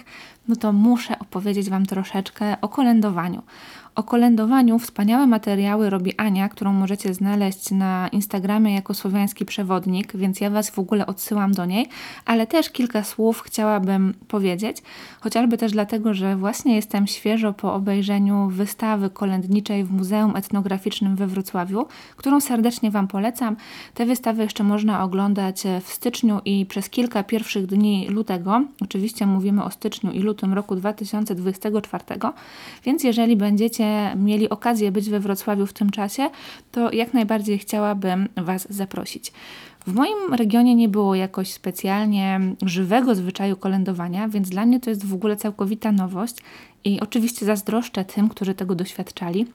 no 0.48 0.56
to 0.56 0.72
muszę 0.72 1.18
opowiedzieć 1.18 1.70
Wam 1.70 1.86
troszeczkę 1.86 2.56
o 2.60 2.68
kolędowaniu. 2.68 3.42
O 4.00 4.02
kolędowaniu 4.02 4.78
wspaniałe 4.78 5.26
materiały 5.26 5.90
robi 5.90 6.16
Ania, 6.16 6.48
którą 6.48 6.72
możecie 6.72 7.14
znaleźć 7.14 7.70
na 7.70 8.08
Instagramie 8.08 8.74
jako 8.74 8.94
słowiański 8.94 9.44
przewodnik, 9.44 10.16
więc 10.16 10.40
ja 10.40 10.50
Was 10.50 10.70
w 10.70 10.78
ogóle 10.78 11.06
odsyłam 11.06 11.52
do 11.52 11.66
niej, 11.66 11.86
ale 12.24 12.46
też 12.46 12.70
kilka 12.70 13.04
słów 13.04 13.40
chciałabym 13.40 14.14
powiedzieć, 14.28 14.76
chociażby 15.20 15.58
też 15.58 15.72
dlatego, 15.72 16.14
że 16.14 16.36
właśnie 16.36 16.76
jestem 16.76 17.06
świeżo 17.06 17.52
po 17.52 17.74
obejrzeniu 17.74 18.48
wystawy 18.48 19.10
kolędniczej 19.10 19.84
w 19.84 19.92
Muzeum 19.92 20.36
Etnograficznym 20.36 21.16
we 21.16 21.26
Wrocławiu, 21.26 21.86
którą 22.16 22.40
serdecznie 22.40 22.90
Wam 22.90 23.08
polecam. 23.08 23.56
Te 23.94 24.06
wystawy 24.06 24.42
jeszcze 24.42 24.64
można 24.64 25.02
oglądać 25.04 25.62
w 25.82 25.92
styczniu 25.92 26.40
i 26.44 26.66
przez 26.66 26.90
kilka 26.90 27.22
pierwszych 27.22 27.66
dni 27.66 28.08
lutego. 28.08 28.62
Oczywiście 28.82 29.26
mówimy 29.26 29.64
o 29.64 29.70
styczniu 29.70 30.10
i 30.10 30.20
lutym 30.20 30.54
roku 30.54 30.76
2024, 30.76 32.04
więc 32.84 33.04
jeżeli 33.04 33.36
będziecie 33.36 33.89
mieli 34.16 34.48
okazję 34.48 34.92
być 34.92 35.10
we 35.10 35.20
Wrocławiu 35.20 35.66
w 35.66 35.72
tym 35.72 35.90
czasie, 35.90 36.30
to 36.72 36.92
jak 36.92 37.14
najbardziej 37.14 37.58
chciałabym 37.58 38.28
Was 38.36 38.66
zaprosić. 38.70 39.32
W 39.86 39.94
moim 39.94 40.34
regionie 40.34 40.74
nie 40.74 40.88
było 40.88 41.14
jakoś 41.14 41.52
specjalnie 41.52 42.40
żywego 42.62 43.14
zwyczaju 43.14 43.56
kolędowania, 43.56 44.28
więc 44.28 44.48
dla 44.48 44.66
mnie 44.66 44.80
to 44.80 44.90
jest 44.90 45.06
w 45.06 45.14
ogóle 45.14 45.36
całkowita 45.36 45.92
nowość 45.92 46.36
i 46.84 47.00
oczywiście 47.00 47.46
zazdroszczę 47.46 48.04
tym, 48.04 48.28
którzy 48.28 48.54
tego 48.54 48.74
doświadczali, 48.74 49.46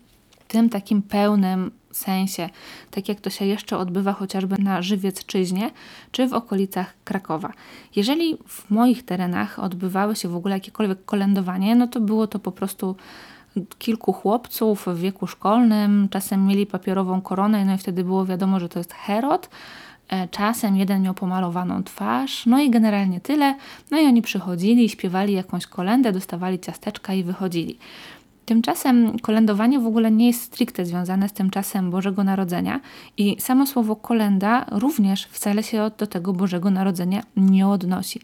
tym 0.47 0.69
takim 0.69 1.01
pełnym 1.01 1.71
sensie, 1.91 2.49
tak 2.91 3.09
jak 3.09 3.21
to 3.21 3.29
się 3.29 3.45
jeszcze 3.45 3.77
odbywa 3.77 4.13
chociażby 4.13 4.55
na 4.59 4.81
Żywiecczyźnie 4.81 5.71
czy 6.11 6.27
w 6.27 6.33
okolicach 6.33 6.93
Krakowa. 7.03 7.51
Jeżeli 7.95 8.37
w 8.47 8.69
moich 8.71 9.05
terenach 9.05 9.59
odbywały 9.59 10.15
się 10.15 10.29
w 10.29 10.35
ogóle 10.35 10.55
jakiekolwiek 10.55 11.05
kolędowanie, 11.05 11.75
no 11.75 11.87
to 11.87 11.99
było 11.99 12.27
to 12.27 12.39
po 12.39 12.51
prostu 12.51 12.95
kilku 13.77 14.13
chłopców 14.13 14.85
w 14.87 14.99
wieku 14.99 15.27
szkolnym, 15.27 16.07
czasem 16.09 16.47
mieli 16.47 16.65
papierową 16.65 17.21
koronę, 17.21 17.65
no 17.65 17.73
i 17.73 17.77
wtedy 17.77 18.03
było 18.03 18.25
wiadomo, 18.25 18.59
że 18.59 18.69
to 18.69 18.79
jest 18.79 18.93
Herod. 18.93 19.49
E, 20.09 20.27
czasem 20.27 20.77
jeden 20.77 21.01
miał 21.01 21.13
pomalowaną 21.13 21.83
twarz, 21.83 22.45
no 22.45 22.61
i 22.61 22.69
generalnie 22.69 23.21
tyle. 23.21 23.55
No 23.91 23.99
i 23.99 24.05
oni 24.05 24.21
przychodzili, 24.21 24.89
śpiewali 24.89 25.33
jakąś 25.33 25.67
kolendę, 25.67 26.11
dostawali 26.11 26.59
ciasteczka 26.59 27.13
i 27.13 27.23
wychodzili. 27.23 27.77
Tymczasem 28.45 29.19
kolędowanie 29.19 29.79
w 29.79 29.87
ogóle 29.87 30.11
nie 30.11 30.27
jest 30.27 30.41
stricte 30.41 30.85
związane 30.85 31.29
z 31.29 31.33
tym 31.33 31.49
czasem 31.49 31.91
Bożego 31.91 32.23
Narodzenia 32.23 32.79
i 33.17 33.41
samo 33.41 33.67
słowo 33.67 33.95
kolenda 33.95 34.65
również 34.71 35.25
wcale 35.25 35.63
się 35.63 35.91
do 35.97 36.07
tego 36.07 36.33
Bożego 36.33 36.71
Narodzenia 36.71 37.23
nie 37.37 37.67
odnosi. 37.67 38.21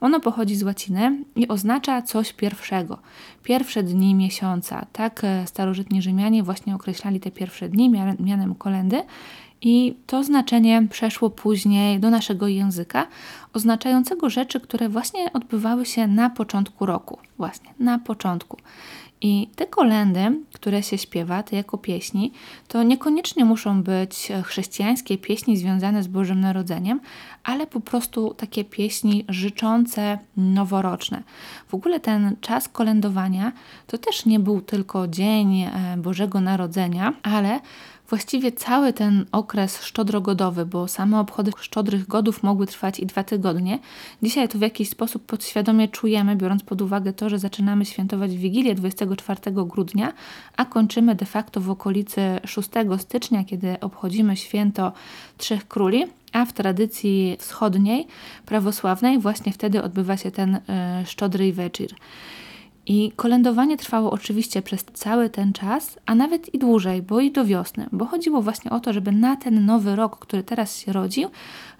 Ono 0.00 0.20
pochodzi 0.20 0.56
z 0.56 0.62
łaciny 0.62 1.18
i 1.36 1.48
oznacza 1.48 2.02
coś 2.02 2.32
pierwszego. 2.32 2.98
Pierwsze 3.42 3.82
dni 3.82 4.14
miesiąca. 4.14 4.86
Tak 4.92 5.24
e, 5.24 5.46
starożytni 5.46 6.02
Rzymianie 6.02 6.42
właśnie 6.42 6.74
określali 6.74 7.20
te 7.20 7.30
pierwsze 7.30 7.68
dni 7.68 7.90
mianem 8.20 8.54
kolendy 8.54 9.02
I 9.62 9.96
to 10.06 10.24
znaczenie 10.24 10.86
przeszło 10.90 11.30
później 11.30 12.00
do 12.00 12.10
naszego 12.10 12.48
języka, 12.48 13.06
oznaczającego 13.52 14.30
rzeczy, 14.30 14.60
które 14.60 14.88
właśnie 14.88 15.32
odbywały 15.32 15.86
się 15.86 16.06
na 16.06 16.30
początku 16.30 16.86
roku. 16.86 17.18
Właśnie, 17.38 17.74
na 17.78 17.98
początku. 17.98 18.56
I 19.20 19.48
te 19.56 19.66
kolendy, 19.66 20.40
które 20.52 20.82
się 20.82 20.98
śpiewa, 20.98 21.42
te 21.42 21.56
jako 21.56 21.78
pieśni, 21.78 22.32
to 22.68 22.82
niekoniecznie 22.82 23.44
muszą 23.44 23.82
być 23.82 24.32
chrześcijańskie 24.44 25.18
pieśni 25.18 25.56
związane 25.56 26.02
z 26.02 26.06
Bożym 26.06 26.40
Narodzeniem, 26.40 27.00
ale 27.44 27.66
po 27.66 27.80
prostu 27.80 28.34
takie 28.34 28.64
pieśni 28.64 29.24
życzące 29.28 30.18
noworoczne. 30.36 31.22
W 31.68 31.74
ogóle 31.74 32.00
ten 32.00 32.36
czas 32.40 32.68
kolędowania 32.68 33.52
to 33.86 33.98
też 33.98 34.26
nie 34.26 34.40
był 34.40 34.60
tylko 34.60 35.08
dzień 35.08 35.62
e, 35.62 35.70
Bożego 35.96 36.40
Narodzenia, 36.40 37.12
ale 37.22 37.60
właściwie 38.08 38.52
cały 38.52 38.92
ten 38.92 39.26
okres 39.32 39.82
szczodrogodowy, 39.82 40.66
bo 40.66 40.88
same 40.88 41.20
obchody 41.20 41.50
szczodrych 41.60 42.06
godów 42.06 42.42
mogły 42.42 42.66
trwać 42.66 43.00
i 43.00 43.06
dwa 43.06 43.24
tygodnie. 43.24 43.78
Dzisiaj 44.22 44.48
to 44.48 44.58
w 44.58 44.60
jakiś 44.60 44.88
sposób 44.88 45.26
podświadomie 45.26 45.88
czujemy, 45.88 46.36
biorąc 46.36 46.62
pod 46.62 46.82
uwagę 46.82 47.12
to, 47.12 47.28
że 47.28 47.38
zaczynamy 47.38 47.84
świętować 47.84 48.36
Wigilię 48.36 48.74
24 48.74 49.40
grudnia, 49.52 50.12
a 50.56 50.64
kończymy 50.64 51.14
de 51.14 51.26
facto 51.26 51.60
w 51.60 51.70
okolicy 51.70 52.40
6 52.44 52.68
stycznia, 52.98 53.44
kiedy 53.44 53.80
obchodzimy 53.80 54.36
święto 54.36 54.92
Trzech 55.38 55.68
Króli 55.68 56.04
a 56.34 56.44
w 56.44 56.52
tradycji 56.52 57.36
wschodniej, 57.40 58.06
prawosławnej, 58.46 59.18
właśnie 59.18 59.52
wtedy 59.52 59.82
odbywa 59.82 60.16
się 60.16 60.30
ten 60.30 60.54
y, 60.54 60.60
szczodry 61.06 61.52
wieczór. 61.52 61.88
I 62.86 63.12
kolędowanie 63.16 63.76
trwało 63.76 64.10
oczywiście 64.10 64.62
przez 64.62 64.84
cały 64.84 65.30
ten 65.30 65.52
czas, 65.52 65.98
a 66.06 66.14
nawet 66.14 66.54
i 66.54 66.58
dłużej, 66.58 67.02
bo 67.02 67.20
i 67.20 67.32
do 67.32 67.44
wiosny, 67.44 67.86
bo 67.92 68.04
chodziło 68.04 68.42
właśnie 68.42 68.70
o 68.70 68.80
to, 68.80 68.92
żeby 68.92 69.12
na 69.12 69.36
ten 69.36 69.66
nowy 69.66 69.96
rok, 69.96 70.18
który 70.18 70.42
teraz 70.42 70.78
się 70.78 70.92
rodził, 70.92 71.28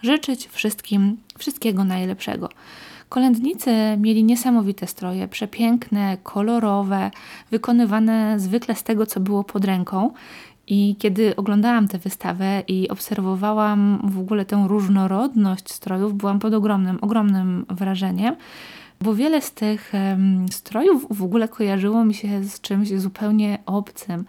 życzyć 0.02 0.48
wszystkim 0.48 1.16
wszystkiego 1.38 1.84
najlepszego. 1.84 2.48
Kolędnicy 3.08 3.70
mieli 3.98 4.24
niesamowite 4.24 4.86
stroje, 4.86 5.28
przepiękne, 5.28 6.16
kolorowe, 6.22 7.10
wykonywane 7.50 8.40
zwykle 8.40 8.74
z 8.74 8.82
tego, 8.82 9.06
co 9.06 9.20
było 9.20 9.44
pod 9.44 9.64
ręką. 9.64 10.10
I 10.66 10.96
kiedy 10.98 11.36
oglądałam 11.36 11.88
tę 11.88 11.98
wystawę 11.98 12.62
i 12.68 12.88
obserwowałam 12.88 14.00
w 14.04 14.18
ogóle 14.18 14.44
tę 14.44 14.64
różnorodność 14.68 15.72
strojów, 15.72 16.14
byłam 16.14 16.38
pod 16.38 16.54
ogromnym, 16.54 16.98
ogromnym 17.00 17.66
wrażeniem 17.68 18.36
bo 19.04 19.14
wiele 19.14 19.40
z 19.40 19.52
tych 19.52 19.92
strojów 20.50 21.06
w 21.10 21.22
ogóle 21.22 21.48
kojarzyło 21.48 22.04
mi 22.04 22.14
się 22.14 22.44
z 22.44 22.60
czymś 22.60 22.88
zupełnie 22.88 23.58
obcym, 23.66 24.24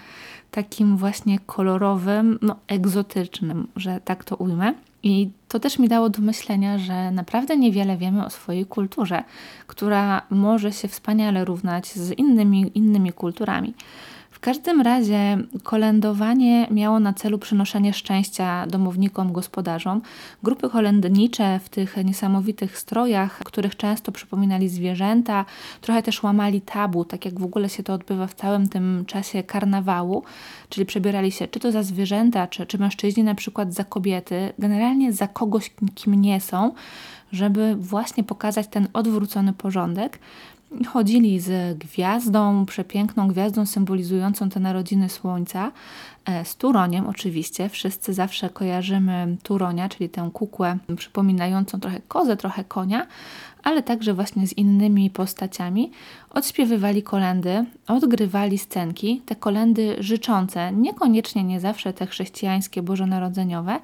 takim 0.51 0.98
właśnie 0.98 1.39
kolorowym, 1.39 2.39
no 2.41 2.55
egzotycznym, 2.67 3.67
że 3.75 4.00
tak 4.05 4.24
to 4.24 4.36
ujmę. 4.36 4.74
I 5.03 5.29
to 5.48 5.60
też 5.60 5.79
mi 5.79 5.88
dało 5.88 6.10
do 6.10 6.22
myślenia, 6.22 6.77
że 6.77 7.12
naprawdę 7.12 7.58
niewiele 7.58 7.98
wiemy 7.98 8.25
o 8.25 8.29
swojej 8.29 8.65
kulturze, 8.65 9.24
która 9.67 10.22
może 10.29 10.72
się 10.72 10.88
wspaniale 10.88 11.46
równać 11.46 11.88
z 11.88 12.12
innymi, 12.12 12.72
innymi 12.75 13.13
kulturami. 13.13 13.74
Każdym 14.45 14.81
razie 14.81 15.37
kolędowanie 15.63 16.67
miało 16.71 16.99
na 16.99 17.13
celu 17.13 17.39
przynoszenie 17.39 17.93
szczęścia 17.93 18.67
domownikom, 18.67 19.34
gospodarzom. 19.34 20.01
Grupy 20.43 20.69
kolędnicze 20.69 21.60
w 21.63 21.69
tych 21.69 21.97
niesamowitych 21.97 22.77
strojach, 22.77 23.39
których 23.39 23.75
często 23.75 24.12
przypominali 24.12 24.69
zwierzęta, 24.69 25.45
trochę 25.81 26.03
też 26.03 26.23
łamali 26.23 26.62
tabu, 26.62 27.05
tak 27.05 27.25
jak 27.25 27.39
w 27.39 27.43
ogóle 27.43 27.69
się 27.69 27.84
to 27.84 27.93
odbywa 27.93 28.27
w 28.27 28.34
całym 28.34 28.69
tym 28.69 29.03
czasie 29.08 29.43
karnawału, 29.43 30.23
czyli 30.69 30.86
przebierali 30.86 31.31
się 31.31 31.47
czy 31.47 31.60
to 31.60 31.71
za 31.71 31.84
zwierzęta, 31.84 32.47
czy, 32.47 32.65
czy 32.65 32.77
mężczyźni 32.77 33.23
na 33.23 33.36
przykład 33.36 33.73
za 33.73 33.84
kobiety, 33.84 34.53
generalnie 34.60 35.13
za 35.13 35.27
kogoś, 35.27 35.71
kim 35.95 36.15
nie 36.15 36.41
są, 36.41 36.71
żeby 37.31 37.75
właśnie 37.75 38.23
pokazać 38.23 38.67
ten 38.67 38.88
odwrócony 38.93 39.53
porządek 39.53 40.19
chodzili 40.88 41.39
z 41.39 41.78
gwiazdą, 41.78 42.65
przepiękną 42.65 43.28
gwiazdą 43.28 43.65
symbolizującą 43.65 44.49
te 44.49 44.60
narodziny 44.60 45.10
Słońca, 45.10 45.71
e, 46.25 46.45
z 46.45 46.56
Turoniem 46.56 47.08
oczywiście. 47.08 47.69
Wszyscy 47.69 48.13
zawsze 48.13 48.49
kojarzymy 48.49 49.38
Turonia, 49.43 49.89
czyli 49.89 50.10
tę 50.10 50.30
kukłę 50.34 50.78
przypominającą 50.97 51.80
trochę 51.80 51.99
kozę, 52.08 52.38
trochę 52.38 52.63
konia, 52.63 53.08
ale 53.63 53.84
także 53.84 54.13
właśnie 54.13 54.47
z 54.47 54.58
innymi 54.58 55.10
postaciami, 55.10 55.91
odśpiewywali 56.30 57.04
kolendy, 57.04 57.65
odgrywali 57.88 58.58
scenki, 58.58 59.21
te 59.25 59.36
kolendy 59.36 59.95
życzące, 59.99 60.71
niekoniecznie 60.71 61.43
nie 61.43 61.60
zawsze 61.60 61.93
te 61.93 62.08
chrześcijańskie, 62.08 62.82
bożonarodzeniowe. 62.82 63.80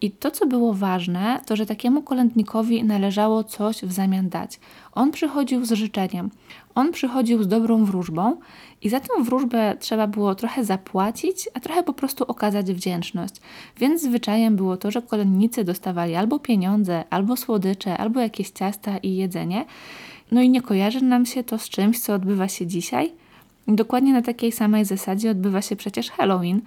I 0.00 0.10
to, 0.10 0.30
co 0.30 0.46
było 0.46 0.74
ważne, 0.74 1.40
to, 1.46 1.56
że 1.56 1.66
takiemu 1.66 2.02
kolędnikowi 2.02 2.84
należało 2.84 3.44
coś 3.44 3.76
w 3.76 3.92
zamian 3.92 4.28
dać. 4.28 4.60
On 4.92 5.10
przychodził 5.10 5.64
z 5.64 5.72
życzeniem, 5.72 6.30
on 6.74 6.92
przychodził 6.92 7.42
z 7.42 7.48
dobrą 7.48 7.84
wróżbą 7.84 8.36
i 8.82 8.88
za 8.88 9.00
tę 9.00 9.08
wróżbę 9.22 9.76
trzeba 9.80 10.06
było 10.06 10.34
trochę 10.34 10.64
zapłacić, 10.64 11.48
a 11.54 11.60
trochę 11.60 11.82
po 11.82 11.92
prostu 11.92 12.24
okazać 12.24 12.72
wdzięczność. 12.72 13.34
Więc 13.76 14.02
zwyczajem 14.02 14.56
było 14.56 14.76
to, 14.76 14.90
że 14.90 15.02
kolędnicy 15.02 15.64
dostawali 15.64 16.14
albo 16.14 16.38
pieniądze, 16.38 17.04
albo 17.10 17.36
słodycze, 17.36 17.98
albo 17.98 18.20
jakieś 18.20 18.50
ciasta 18.50 18.98
i 18.98 19.16
jedzenie. 19.16 19.64
No 20.30 20.42
i 20.42 20.48
nie 20.48 20.62
kojarzy 20.62 21.04
nam 21.04 21.26
się 21.26 21.44
to 21.44 21.58
z 21.58 21.68
czymś, 21.68 22.00
co 22.00 22.14
odbywa 22.14 22.48
się 22.48 22.66
dzisiaj. 22.66 23.12
Dokładnie 23.68 24.12
na 24.12 24.22
takiej 24.22 24.52
samej 24.52 24.84
zasadzie 24.84 25.30
odbywa 25.30 25.62
się 25.62 25.76
przecież 25.76 26.10
Halloween, 26.10 26.60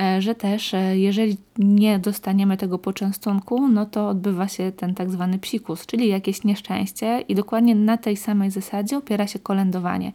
e, 0.00 0.22
że 0.22 0.34
też 0.34 0.74
e, 0.74 0.98
jeżeli 0.98 1.36
nie 1.58 1.98
dostaniemy 1.98 2.56
tego 2.56 2.78
poczęstunku, 2.78 3.68
no 3.68 3.86
to 3.86 4.08
odbywa 4.08 4.48
się 4.48 4.72
ten 4.72 4.94
tak 4.94 5.10
zwany 5.10 5.38
psikus, 5.38 5.86
czyli 5.86 6.08
jakieś 6.08 6.44
nieszczęście 6.44 7.20
i 7.28 7.34
dokładnie 7.34 7.74
na 7.74 7.96
tej 7.96 8.16
samej 8.16 8.50
zasadzie 8.50 8.96
opiera 8.96 9.26
się 9.26 9.38
kolędowanie. 9.38 10.12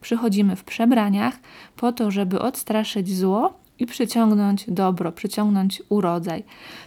Przychodzimy 0.00 0.56
w 0.56 0.64
przebraniach 0.64 1.38
po 1.76 1.92
to, 1.92 2.10
żeby 2.10 2.40
odstraszyć 2.40 3.16
zło 3.16 3.54
i 3.78 3.86
przyciągnąć 3.86 4.64
dobro, 4.68 5.12
przyciągnąć 5.12 5.82
urodzaj. 5.88 6.44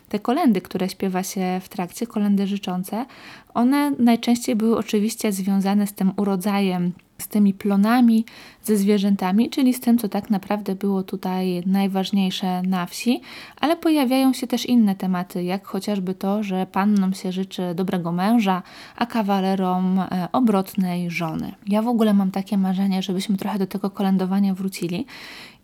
Te 0.10 0.20
kolendy, 0.20 0.62
które 0.62 0.90
śpiewa 0.90 1.24
się 1.24 1.62
w 1.64 1.70
trakcie, 1.70 2.08
kolendy 2.08 2.48
życzące, 2.48 3.06
one 3.54 3.92
najczęściej 3.92 4.56
były 4.56 4.78
oczywiście 4.78 5.32
związane 5.32 5.88
z 5.88 5.94
tym 5.94 6.12
urodzajem, 6.18 6.92
z 7.22 7.28
tymi 7.28 7.54
plonami, 7.54 8.26
ze 8.64 8.78
zwierzętami, 8.78 9.50
czyli 9.50 9.74
z 9.74 9.80
tym, 9.80 9.98
co 9.98 10.10
tak 10.10 10.30
naprawdę 10.30 10.76
było 10.76 11.04
tutaj 11.04 11.64
najważniejsze 11.66 12.62
na 12.62 12.86
wsi, 12.86 13.22
ale 13.62 13.78
pojawiają 13.78 14.34
się 14.34 14.48
też 14.48 14.66
inne 14.66 14.96
tematy, 14.96 15.44
jak 15.44 15.68
chociażby 15.68 16.16
to, 16.16 16.44
że 16.44 16.66
pannom 16.66 17.14
się 17.14 17.32
życzy 17.32 17.76
dobrego 17.76 18.12
męża, 18.12 18.64
a 18.96 19.06
kawalerom 19.06 20.00
e, 20.00 20.28
obrotnej 20.32 21.10
żony. 21.10 21.52
Ja 21.68 21.82
w 21.82 21.88
ogóle 21.88 22.14
mam 22.14 22.32
takie 22.32 22.58
marzenie, 22.58 23.02
żebyśmy 23.02 23.38
trochę 23.38 23.60
do 23.60 23.68
tego 23.68 23.90
kolędowania 23.90 24.54
wrócili 24.54 25.06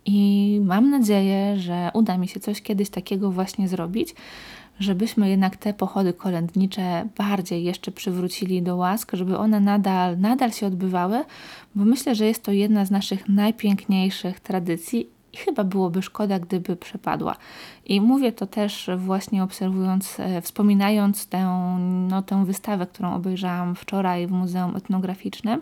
i 0.06 0.60
mam 0.64 0.90
nadzieję, 0.90 1.58
że 1.58 1.92
uda 1.94 2.18
mi 2.18 2.28
się 2.28 2.40
coś 2.40 2.62
kiedyś 2.62 2.90
takiego 2.90 3.32
właśnie 3.32 3.68
zrobić, 3.68 4.16
żebyśmy 4.80 5.30
jednak 5.30 5.58
te 5.58 5.74
pochody 5.74 6.14
kolędnicze 6.14 7.08
bardziej 7.18 7.64
jeszcze 7.64 7.92
przywrócili 7.92 8.62
do 8.62 8.76
łask, 8.76 9.12
żeby 9.14 9.38
one 9.38 9.60
nadal, 9.60 10.20
nadal 10.20 10.52
się 10.52 10.68
odbywały, 10.68 11.24
bo 11.76 11.86
myślę, 11.86 12.16
że 12.16 12.26
jest 12.26 12.44
to 12.44 12.52
jedna 12.52 12.86
z 12.86 12.92
naszych 12.92 13.30
najpiękniejszych 13.30 14.40
tradycji 14.40 15.10
i 15.34 15.38
chyba 15.38 15.64
byłoby 15.64 16.02
szkoda, 16.02 16.40
gdyby 16.40 16.76
przepadła. 16.76 17.36
I 17.86 18.02
mówię 18.02 18.32
to 18.32 18.48
też 18.48 18.90
właśnie 18.98 19.44
obserwując, 19.44 20.20
e, 20.20 20.42
wspominając 20.42 21.28
tę, 21.28 21.46
no, 22.10 22.22
tę 22.22 22.46
wystawę, 22.46 22.88
którą 22.88 23.14
obejrzałam 23.14 23.76
wczoraj 23.76 24.28
w 24.28 24.32
Muzeum 24.32 24.76
Etnograficznym, 24.76 25.62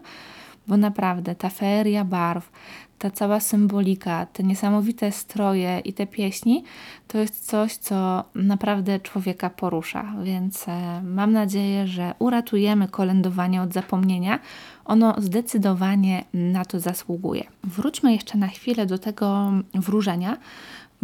bo 0.67 0.77
naprawdę 0.77 1.35
ta 1.35 1.49
feria 1.49 2.05
barw, 2.05 2.51
ta 2.99 3.11
cała 3.11 3.39
symbolika, 3.39 4.25
te 4.25 4.43
niesamowite 4.43 5.11
stroje 5.11 5.79
i 5.79 5.93
te 5.93 6.07
pieśni, 6.07 6.63
to 7.07 7.17
jest 7.17 7.47
coś, 7.47 7.75
co 7.75 8.23
naprawdę 8.35 8.99
człowieka 8.99 9.49
porusza. 9.49 10.13
Więc 10.23 10.67
e, 10.67 11.01
mam 11.03 11.31
nadzieję, 11.31 11.87
że 11.87 12.13
uratujemy 12.19 12.87
kolędowanie 12.87 13.61
od 13.61 13.73
zapomnienia. 13.73 14.39
Ono 14.85 15.15
zdecydowanie 15.17 16.23
na 16.33 16.65
to 16.65 16.79
zasługuje. 16.79 17.43
Wróćmy 17.63 18.13
jeszcze 18.13 18.37
na 18.37 18.47
chwilę 18.47 18.85
do 18.85 18.97
tego 18.97 19.51
wróżenia, 19.73 20.37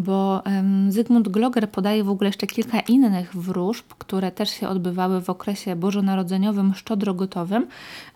bo 0.02 0.44
Zygmunt 0.90 1.30
Gloger 1.30 1.70
podaje 1.70 2.04
w 2.04 2.10
ogóle 2.10 2.28
jeszcze 2.28 2.48
kilka 2.48 2.80
innych 2.80 3.36
wróżb, 3.36 3.86
które 3.98 4.32
też 4.32 4.50
się 4.50 4.68
odbywały 4.68 5.22
w 5.22 5.30
okresie 5.30 5.76
bożonarodzeniowym, 5.76 6.74
szczodrogotowym 6.74 7.68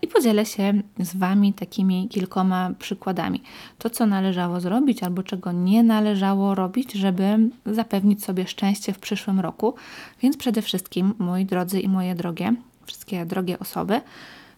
i 0.02 0.06
podzielę 0.08 0.46
się 0.46 0.72
z 0.98 1.16
Wami 1.16 1.52
takimi 1.52 2.08
kilkoma 2.08 2.70
przykładami. 2.78 3.42
To, 3.78 3.90
co 3.90 4.06
należało 4.06 4.60
zrobić 4.60 5.02
albo 5.02 5.22
czego 5.22 5.52
nie 5.52 5.82
należało 5.82 6.54
robić, 6.54 6.92
żeby 6.92 7.38
zapewnić 7.66 8.24
sobie 8.24 8.46
szczęście 8.46 8.92
w 8.92 8.98
przyszłym 8.98 9.40
roku. 9.40 9.74
Więc 10.22 10.36
przede 10.36 10.62
wszystkim, 10.62 11.14
moi 11.18 11.44
drodzy 11.44 11.80
i 11.80 11.88
moje 11.88 12.14
drogie, 12.14 12.54
wszystkie 12.86 13.26
drogie 13.26 13.58
osoby, 13.58 14.00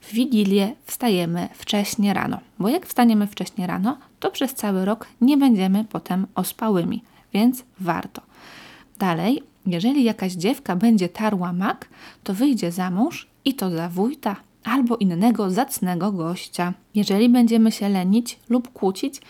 w 0.00 0.12
Wigilię 0.12 0.72
wstajemy 0.84 1.48
wcześnie 1.54 2.14
rano, 2.14 2.40
bo 2.58 2.68
jak 2.68 2.86
wstaniemy 2.86 3.26
wcześnie 3.26 3.66
rano, 3.66 3.98
to 4.20 4.30
przez 4.30 4.54
cały 4.54 4.84
rok 4.84 5.06
nie 5.20 5.36
będziemy 5.36 5.84
potem 5.84 6.26
ospałymi, 6.34 7.02
więc 7.32 7.64
warto. 7.80 8.22
Dalej, 8.98 9.42
jeżeli 9.66 10.04
jakaś 10.04 10.32
dziewka 10.32 10.76
będzie 10.76 11.08
tarła 11.08 11.52
mak, 11.52 11.88
to 12.24 12.34
wyjdzie 12.34 12.72
za 12.72 12.90
mąż 12.90 13.28
i 13.44 13.54
to 13.54 13.70
za 13.70 13.88
wójta 13.88 14.36
albo 14.64 14.96
innego 14.96 15.50
zacnego 15.50 16.12
gościa. 16.12 16.72
Jeżeli 16.94 17.28
będziemy 17.28 17.72
się 17.72 17.88
lenić 17.88 18.38
lub 18.48 18.72
kłócić, 18.72 19.20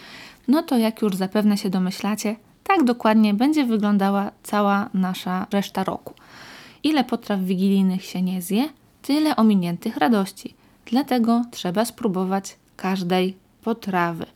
no 0.49 0.63
to 0.63 0.79
jak 0.79 1.03
już 1.03 1.17
zapewne 1.17 1.59
się 1.59 1.71
domyślacie, 1.71 2.37
tak 2.65 2.85
dokładnie 2.85 3.35
będzie 3.35 3.65
wyglądała 3.65 4.31
cała 4.43 4.91
nasza 4.95 5.47
reszta 5.53 5.85
roku. 5.85 6.15
Ile 6.83 7.05
potraw 7.05 7.41
wigilijnych 7.41 8.05
się 8.05 8.23
nie 8.23 8.43
zje, 8.43 8.69
tyle 9.03 9.37
ominiętych 9.37 9.97
radości. 9.97 10.55
Dlatego 10.87 11.43
trzeba 11.51 11.85
spróbować 11.85 12.57
każdej 12.77 13.37
potrawy 13.63 14.27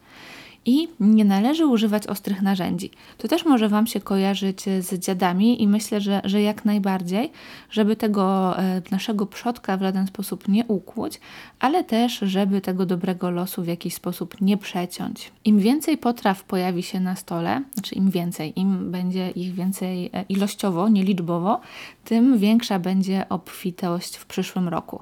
i 0.67 0.89
nie 1.01 1.25
należy 1.25 1.67
używać 1.67 2.07
ostrych 2.07 2.43
narzędzi. 2.43 2.91
To 3.19 3.29
też 3.29 3.45
może 3.45 3.69
Wam 3.69 3.87
się 3.87 4.01
kojarzyć 4.01 4.63
z 4.81 4.99
dziadami 4.99 5.63
i 5.63 5.69
myślę, 5.69 6.01
że, 6.01 6.21
że 6.25 6.43
jak 6.43 6.65
najbardziej, 6.65 7.33
żeby 7.71 7.97
tego 7.97 8.59
e, 8.59 8.83
naszego 8.91 9.27
przodka 9.27 9.77
w 9.77 9.83
żaden 9.83 10.07
sposób 10.07 10.49
nie 10.49 10.65
ukłuć, 10.65 11.21
ale 11.61 11.85
też, 11.85 12.19
żeby 12.19 12.61
tego 12.61 12.87
dobrego 12.87 13.31
losu 13.31 13.63
w 13.63 13.67
jakiś 13.67 13.95
sposób 13.95 14.41
nie 14.41 14.57
przeciąć. 14.57 15.33
Im 15.45 15.59
więcej 15.59 15.99
potraw 15.99 16.45
pojawi 16.45 16.83
się 16.83 17.01
na 17.01 17.17
stole, 17.17 17.63
znaczy 17.75 17.95
im 17.95 18.11
więcej, 18.11 18.61
im 18.61 18.91
będzie 18.91 19.31
ich 19.31 19.55
więcej 19.55 20.11
e, 20.13 20.25
ilościowo, 20.29 20.89
nie 20.89 21.05
liczbowo, 21.05 21.61
tym 22.05 22.39
większa 22.39 22.79
będzie 22.79 23.29
obfitość 23.29 24.17
w 24.17 24.27
przyszłym 24.27 24.69
roku. 24.69 25.01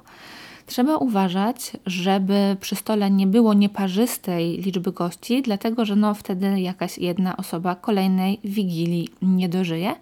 Trzeba 0.71 0.97
uważać, 0.97 1.71
żeby 1.85 2.57
przy 2.61 2.75
stole 2.75 3.11
nie 3.11 3.27
było 3.27 3.53
nieparzystej 3.53 4.57
liczby 4.57 4.91
gości, 4.91 5.41
dlatego 5.41 5.85
że 5.85 5.95
no 5.95 6.13
wtedy 6.13 6.61
jakaś 6.61 6.97
jedna 6.97 7.37
osoba 7.37 7.75
kolejnej 7.75 8.39
wigilii 8.43 9.09
nie 9.21 9.49
dożyje. 9.49 9.95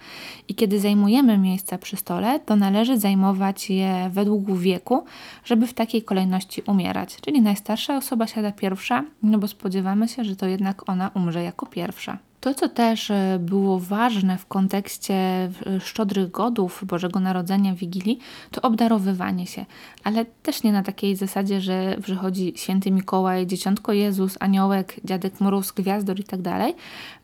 I 0.48 0.56
kiedy 0.56 0.80
zajmujemy 0.80 1.38
miejsca 1.38 1.78
przy 1.78 1.96
stole, 1.98 2.40
to 2.40 2.56
należy 2.56 2.98
zajmować 2.98 3.70
je 3.70 4.10
według 4.14 4.52
wieku, 4.52 5.06
żeby 5.46 5.68
w 5.68 5.74
takiej 5.74 6.02
kolejności 6.02 6.62
umierać. 6.68 7.18
Czyli 7.22 7.42
najstarsza 7.42 7.98
osoba 7.98 8.28
siada 8.28 8.52
pierwsza, 8.52 9.04
no 9.24 9.38
bo 9.38 9.48
spodziewamy 9.48 10.08
się, 10.08 10.24
że 10.24 10.36
to 10.36 10.46
jednak 10.46 10.90
ona 10.90 11.12
umrze 11.16 11.44
jako 11.44 11.66
pierwsza. 11.66 12.29
To, 12.40 12.54
co 12.54 12.70
też 12.70 13.12
e, 13.12 13.38
było 13.42 13.80
ważne 13.80 14.38
w 14.38 14.46
kontekście 14.46 15.14
e, 15.14 15.50
szczodrych 15.80 16.32
godów 16.32 16.84
Bożego 16.86 17.20
Narodzenia, 17.20 17.74
Wigilii, 17.76 18.20
to 18.52 18.62
obdarowywanie 18.62 19.48
się. 19.48 19.66
Ale 20.04 20.26
też 20.26 20.64
nie 20.64 20.72
na 20.72 20.84
takiej 20.84 21.16
zasadzie, 21.16 21.62
że 21.62 21.98
przychodzi 22.04 22.54
święty 22.56 22.92
Mikołaj, 22.92 23.48
dzieciątko 23.48 23.94
Jezus, 23.94 24.38
aniołek, 24.40 24.96
dziadek 25.04 25.42
Mróz, 25.42 25.72
gwiazdor 25.72 26.20
i 26.20 26.24
tak 26.24 26.42
dalej, 26.42 26.76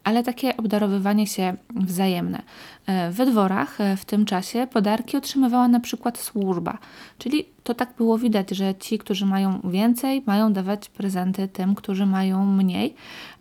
ale 0.04 0.24
takie 0.24 0.58
obdarowywanie 0.58 1.28
się 1.28 1.58
wzajemne. 1.76 2.42
E, 2.88 3.12
we 3.12 3.26
dworach 3.26 3.78
w 3.98 4.06
tym 4.06 4.26
czasie 4.26 4.68
podarki 4.68 5.18
otrzymywała 5.18 5.68
na 5.68 5.80
przykład 5.80 6.18
służba, 6.18 6.78
czyli 7.18 7.46
to 7.64 7.74
tak 7.74 7.94
było 7.98 8.18
widać, 8.18 8.50
że 8.50 8.76
ci, 8.76 8.98
którzy 8.98 9.26
mają 9.26 9.60
więcej, 9.64 10.24
mają 10.26 10.54
dawać 10.54 10.90
prezenty 10.90 11.48
tym, 11.48 11.76
którzy 11.76 12.06
mają 12.06 12.46
mniej, 12.46 12.96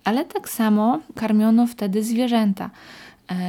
ale 0.05 0.25
tak 0.25 0.49
samo 0.49 0.99
karmiono 1.15 1.67
wtedy 1.67 2.03
zwierzęta. 2.03 2.65
e, 2.65 2.71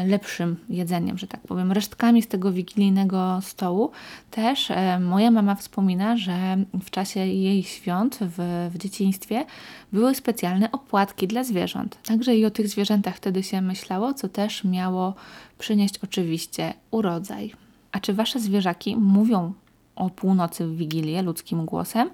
lepszym 0.06 0.56
jedzeniem, 0.70 1.18
że 1.18 1.28
tak 1.28 1.42
powiem, 1.42 1.72
resztkami 1.72 2.22
z 2.22 2.28
tego 2.28 2.52
wigilijnego 2.52 3.40
stołu. 3.42 3.92
Też 4.32 4.72
e, 4.72 5.00
moja 5.00 5.32
mama 5.32 5.56
wspomina, 5.56 6.18
że 6.18 6.58
w 6.84 6.90
czasie 6.90 7.20
jej 7.20 7.64
świąt 7.64 8.20
w, 8.22 8.70
w 8.74 8.78
dzieciństwie 8.78 9.46
były 9.94 10.16
specjalne 10.16 10.72
opłatki 10.72 11.28
dla 11.28 11.44
zwierząt. 11.44 11.98
Także 12.06 12.36
i 12.36 12.46
o 12.46 12.52
tych 12.52 12.68
zwierzętach 12.68 13.16
wtedy 13.16 13.44
się 13.44 13.62
myślało, 13.62 14.14
co 14.14 14.30
też 14.30 14.64
miało 14.64 15.14
przynieść 15.58 15.98
oczywiście 16.04 16.74
urodzaj. 16.92 17.54
A 17.92 18.00
czy 18.00 18.14
wasze 18.14 18.40
zwierzaki 18.40 18.96
mówią 18.96 19.54
o 19.96 20.10
północy 20.10 20.68
w 20.68 20.78
Wigilię 20.78 21.22
ludzkim 21.22 21.66
głosem? 21.66 22.10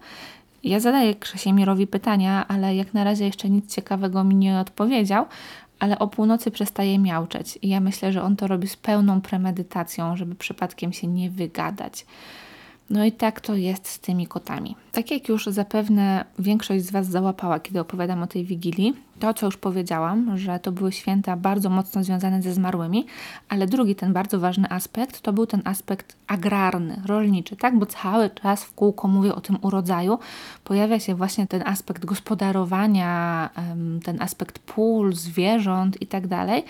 Ja 0.63 0.79
zadaję 0.79 1.15
Krzesiemirowi 1.15 1.87
pytania, 1.87 2.47
ale 2.47 2.75
jak 2.75 2.93
na 2.93 3.03
razie 3.03 3.25
jeszcze 3.25 3.49
nic 3.49 3.75
ciekawego 3.75 4.23
mi 4.23 4.35
nie 4.35 4.59
odpowiedział, 4.59 5.25
ale 5.81 5.99
o 5.99 6.07
północy 6.07 6.51
przestaje 6.51 6.99
miauczeć 6.99 7.59
i 7.61 7.69
ja 7.69 7.79
myślę, 7.79 8.11
że 8.11 8.23
on 8.23 8.35
to 8.35 8.47
robi 8.47 8.67
z 8.67 8.75
pełną 8.75 9.21
premedytacją, 9.21 10.17
żeby 10.17 10.35
przypadkiem 10.35 10.93
się 10.93 11.07
nie 11.07 11.29
wygadać. 11.29 12.05
No 12.89 13.05
i 13.05 13.11
tak 13.11 13.41
to 13.41 13.55
jest 13.55 13.87
z 13.87 13.99
tymi 13.99 14.27
kotami. 14.27 14.75
Tak 14.91 15.11
jak 15.11 15.29
już 15.29 15.45
zapewne 15.45 16.25
większość 16.39 16.85
z 16.85 16.91
Was 16.91 17.07
załapała, 17.07 17.59
kiedy 17.59 17.79
opowiadam 17.79 18.23
o 18.23 18.27
tej 18.27 18.45
wigilii, 18.45 18.93
to, 19.19 19.33
co 19.33 19.45
już 19.45 19.57
powiedziałam, 19.57 20.37
że 20.37 20.59
to 20.59 20.71
były 20.71 20.91
święta 20.91 21.37
bardzo 21.37 21.69
mocno 21.69 22.03
związane 22.03 22.41
ze 22.41 22.53
zmarłymi, 22.53 23.05
ale 23.49 23.67
drugi 23.67 23.95
ten 23.95 24.13
bardzo 24.13 24.39
ważny 24.39 24.69
aspekt 24.69 25.21
to 25.21 25.33
był 25.33 25.45
ten 25.45 25.61
aspekt 25.65 26.15
agrarny, 26.27 27.01
rolniczy, 27.05 27.55
tak? 27.55 27.79
Bo 27.79 27.85
cały 27.85 28.29
czas 28.29 28.63
w 28.63 28.73
kółko 28.73 29.07
mówię 29.07 29.35
o 29.35 29.41
tym 29.41 29.57
urodzaju. 29.61 30.19
Pojawia 30.63 30.99
się 30.99 31.15
właśnie 31.15 31.47
ten 31.47 31.67
aspekt 31.67 32.05
gospodarowania, 32.05 33.49
ten 34.03 34.21
aspekt 34.21 34.59
pól, 34.59 35.13
zwierząt 35.13 36.01
i 36.01 36.07
tak 36.07 36.27
dalej. 36.27 36.63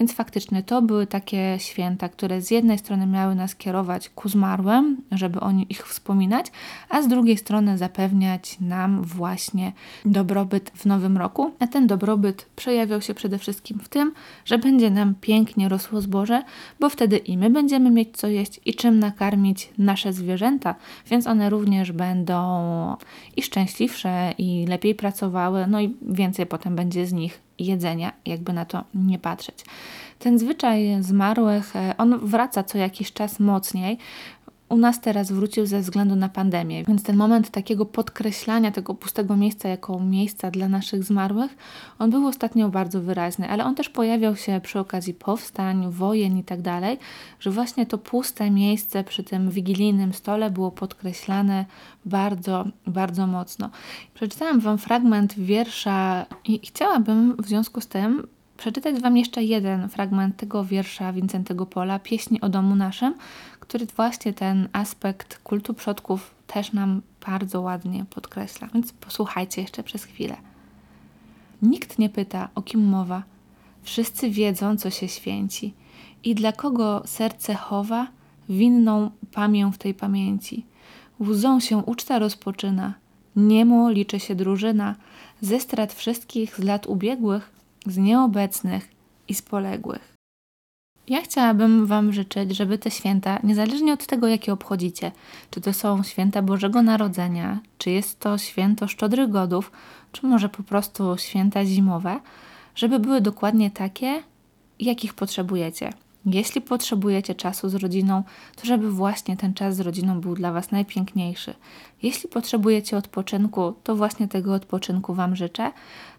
Więc 0.00 0.12
faktycznie 0.12 0.62
to 0.62 0.82
były 0.82 1.06
takie 1.06 1.56
święta, 1.58 2.08
które 2.08 2.42
z 2.42 2.50
jednej 2.50 2.78
strony 2.78 3.06
miały 3.06 3.34
nas 3.34 3.54
kierować 3.54 4.08
ku 4.08 4.28
zmarłym, 4.28 4.96
żeby 5.12 5.40
o 5.40 5.50
ich 5.68 5.86
wspominać, 5.86 6.46
a 6.88 7.02
z 7.02 7.08
drugiej 7.08 7.36
strony 7.36 7.67
zapewniać 7.76 8.60
nam 8.60 9.02
właśnie 9.02 9.72
dobrobyt 10.04 10.70
w 10.74 10.86
nowym 10.86 11.18
roku. 11.18 11.50
A 11.58 11.66
ten 11.66 11.86
dobrobyt 11.86 12.46
przejawiał 12.56 13.00
się 13.00 13.14
przede 13.14 13.38
wszystkim 13.38 13.78
w 13.78 13.88
tym, 13.88 14.12
że 14.44 14.58
będzie 14.58 14.90
nam 14.90 15.14
pięknie 15.14 15.68
rosło 15.68 16.00
zboże, 16.00 16.42
bo 16.80 16.88
wtedy 16.88 17.16
i 17.16 17.38
my 17.38 17.50
będziemy 17.50 17.90
mieć 17.90 18.16
co 18.16 18.28
jeść 18.28 18.60
i 18.64 18.74
czym 18.74 18.98
nakarmić 18.98 19.70
nasze 19.78 20.12
zwierzęta, 20.12 20.74
więc 21.10 21.26
one 21.26 21.50
również 21.50 21.92
będą 21.92 22.96
i 23.36 23.42
szczęśliwsze, 23.42 24.34
i 24.38 24.66
lepiej 24.68 24.94
pracowały, 24.94 25.66
no 25.66 25.80
i 25.80 25.96
więcej 26.02 26.46
potem 26.46 26.76
będzie 26.76 27.06
z 27.06 27.12
nich 27.12 27.40
jedzenia, 27.58 28.12
jakby 28.26 28.52
na 28.52 28.64
to 28.64 28.84
nie 28.94 29.18
patrzeć. 29.18 29.64
Ten 30.18 30.38
zwyczaj 30.38 30.96
zmarłych, 31.00 31.76
e, 31.76 31.94
on 31.98 32.18
wraca 32.18 32.62
co 32.62 32.78
jakiś 32.78 33.12
czas 33.12 33.40
mocniej, 33.40 33.98
u 34.68 34.76
nas 34.76 35.00
teraz 35.00 35.32
wrócił 35.32 35.66
ze 35.66 35.80
względu 35.80 36.16
na 36.16 36.28
pandemię, 36.28 36.84
więc 36.84 37.02
ten 37.02 37.16
moment 37.16 37.50
takiego 37.50 37.86
podkreślania 37.86 38.70
tego 38.70 38.94
pustego 38.94 39.36
miejsca 39.36 39.68
jako 39.68 40.00
miejsca 40.00 40.50
dla 40.50 40.68
naszych 40.68 41.04
zmarłych, 41.04 41.56
on 41.98 42.10
był 42.10 42.26
ostatnio 42.26 42.68
bardzo 42.68 43.00
wyraźny, 43.00 43.48
ale 43.48 43.64
on 43.64 43.74
też 43.74 43.88
pojawiał 43.88 44.36
się 44.36 44.60
przy 44.62 44.78
okazji 44.78 45.14
powstań, 45.14 45.90
wojen 45.90 46.38
i 46.38 46.44
tak 46.44 46.62
dalej, 46.62 46.98
że 47.40 47.50
właśnie 47.50 47.86
to 47.86 47.98
puste 47.98 48.50
miejsce 48.50 49.04
przy 49.04 49.24
tym 49.24 49.50
wigilijnym 49.50 50.12
stole 50.12 50.50
było 50.50 50.70
podkreślane 50.70 51.64
bardzo, 52.04 52.64
bardzo 52.86 53.26
mocno. 53.26 53.70
Przeczytałam 54.14 54.60
Wam 54.60 54.78
fragment 54.78 55.34
wiersza 55.34 56.26
i 56.44 56.60
chciałabym 56.66 57.36
w 57.36 57.46
związku 57.46 57.80
z 57.80 57.86
tym 57.86 58.26
przeczytać 58.58 59.00
Wam 59.00 59.16
jeszcze 59.16 59.42
jeden 59.42 59.88
fragment 59.88 60.36
tego 60.36 60.64
wiersza 60.64 61.12
Wincentego 61.12 61.66
Pola, 61.66 61.98
Pieśni 61.98 62.40
o 62.40 62.48
domu 62.48 62.76
naszym, 62.76 63.14
który 63.68 63.86
właśnie 63.86 64.32
ten 64.32 64.68
aspekt 64.72 65.38
kultu 65.38 65.74
przodków 65.74 66.34
też 66.46 66.72
nam 66.72 67.02
bardzo 67.26 67.60
ładnie 67.60 68.04
podkreśla. 68.10 68.68
Więc 68.74 68.92
posłuchajcie 68.92 69.62
jeszcze 69.62 69.82
przez 69.82 70.04
chwilę. 70.04 70.36
Nikt 71.62 71.98
nie 71.98 72.08
pyta, 72.08 72.48
o 72.54 72.62
kim 72.62 72.84
mowa. 72.84 73.22
Wszyscy 73.82 74.30
wiedzą, 74.30 74.76
co 74.76 74.90
się 74.90 75.08
święci 75.08 75.74
i 76.24 76.34
dla 76.34 76.52
kogo 76.52 77.02
serce 77.06 77.54
chowa 77.54 78.06
winną 78.48 79.10
pamię 79.32 79.70
w 79.72 79.78
tej 79.78 79.94
pamięci. 79.94 80.66
Łzą 81.20 81.60
się 81.60 81.76
uczta 81.76 82.18
rozpoczyna, 82.18 82.94
niemo 83.36 83.90
liczy 83.90 84.20
się 84.20 84.34
drużyna, 84.34 84.94
ze 85.40 85.60
strat 85.60 85.92
wszystkich 85.92 86.56
z 86.56 86.58
lat 86.58 86.86
ubiegłych, 86.86 87.50
z 87.86 87.96
nieobecnych 87.96 88.88
i 89.28 89.34
z 89.34 89.42
poległych. 89.42 90.17
Ja 91.08 91.22
chciałabym 91.22 91.86
Wam 91.86 92.12
życzyć, 92.12 92.56
żeby 92.56 92.78
te 92.78 92.90
święta, 92.90 93.38
niezależnie 93.44 93.92
od 93.92 94.06
tego, 94.06 94.28
jakie 94.28 94.52
obchodzicie, 94.52 95.12
czy 95.50 95.60
to 95.60 95.72
są 95.72 96.02
święta 96.02 96.42
Bożego 96.42 96.82
Narodzenia, 96.82 97.58
czy 97.78 97.90
jest 97.90 98.20
to 98.20 98.38
święto 98.38 98.88
Szczodrych 98.88 99.30
Godów, 99.30 99.72
czy 100.12 100.26
może 100.26 100.48
po 100.48 100.62
prostu 100.62 101.16
święta 101.16 101.64
zimowe, 101.64 102.20
żeby 102.74 102.98
były 102.98 103.20
dokładnie 103.20 103.70
takie, 103.70 104.22
jakich 104.80 105.14
potrzebujecie. 105.14 105.92
Jeśli 106.26 106.60
potrzebujecie 106.60 107.34
czasu 107.34 107.68
z 107.68 107.74
rodziną, 107.74 108.22
to 108.56 108.66
żeby 108.66 108.90
właśnie 108.90 109.36
ten 109.36 109.54
czas 109.54 109.76
z 109.76 109.80
rodziną 109.80 110.20
był 110.20 110.34
dla 110.34 110.52
Was 110.52 110.70
najpiękniejszy. 110.70 111.54
Jeśli 112.02 112.28
potrzebujecie 112.28 112.96
odpoczynku, 112.96 113.74
to 113.84 113.96
właśnie 113.96 114.28
tego 114.28 114.54
odpoczynku 114.54 115.14
Wam 115.14 115.36
życzę. 115.36 115.72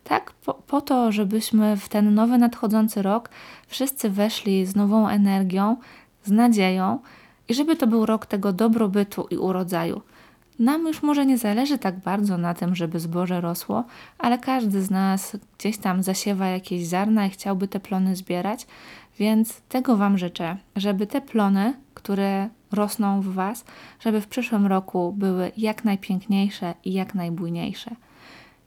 Tak, 0.03 0.31
po, 0.31 0.53
po 0.53 0.81
to, 0.81 1.11
żebyśmy 1.11 1.77
w 1.77 1.89
ten 1.89 2.13
nowy 2.13 2.37
nadchodzący 2.37 3.01
rok 3.01 3.29
wszyscy 3.67 4.09
weszli 4.09 4.65
z 4.65 4.75
nową 4.75 5.07
energią, 5.07 5.77
z 6.23 6.31
nadzieją 6.31 6.99
i 7.49 7.53
żeby 7.53 7.75
to 7.75 7.87
był 7.87 8.05
rok 8.05 8.25
tego 8.25 8.53
dobrobytu 8.53 9.27
i 9.29 9.37
urodzaju. 9.37 10.01
Nam 10.59 10.87
już 10.87 11.03
może 11.03 11.25
nie 11.25 11.37
zależy 11.37 11.77
tak 11.77 11.99
bardzo 11.99 12.37
na 12.37 12.53
tym, 12.53 12.75
żeby 12.75 12.99
zboże 12.99 13.41
rosło, 13.41 13.83
ale 14.17 14.37
każdy 14.37 14.81
z 14.81 14.89
nas 14.91 15.37
gdzieś 15.57 15.77
tam 15.77 16.03
zasiewa 16.03 16.47
jakieś 16.47 16.87
ziarna 16.87 17.25
i 17.25 17.29
chciałby 17.29 17.67
te 17.67 17.79
plony 17.79 18.15
zbierać, 18.15 18.67
więc 19.19 19.61
tego 19.61 19.97
Wam 19.97 20.17
życzę, 20.17 20.57
żeby 20.75 21.07
te 21.07 21.21
plony, 21.21 21.73
które 21.93 22.49
rosną 22.71 23.21
w 23.21 23.33
Was, 23.33 23.65
żeby 23.99 24.21
w 24.21 24.27
przyszłym 24.27 24.67
roku 24.67 25.13
były 25.17 25.51
jak 25.57 25.85
najpiękniejsze 25.85 26.73
i 26.85 26.93
jak 26.93 27.15
najbujniejsze. 27.15 27.95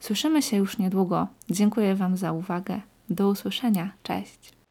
Słyszymy 0.00 0.42
się 0.42 0.56
już 0.56 0.78
niedługo. 0.78 1.26
Dziękuję 1.50 1.94
Wam 1.94 2.16
za 2.16 2.32
uwagę. 2.32 2.80
Do 3.10 3.28
usłyszenia. 3.28 3.92
Cześć. 4.02 4.61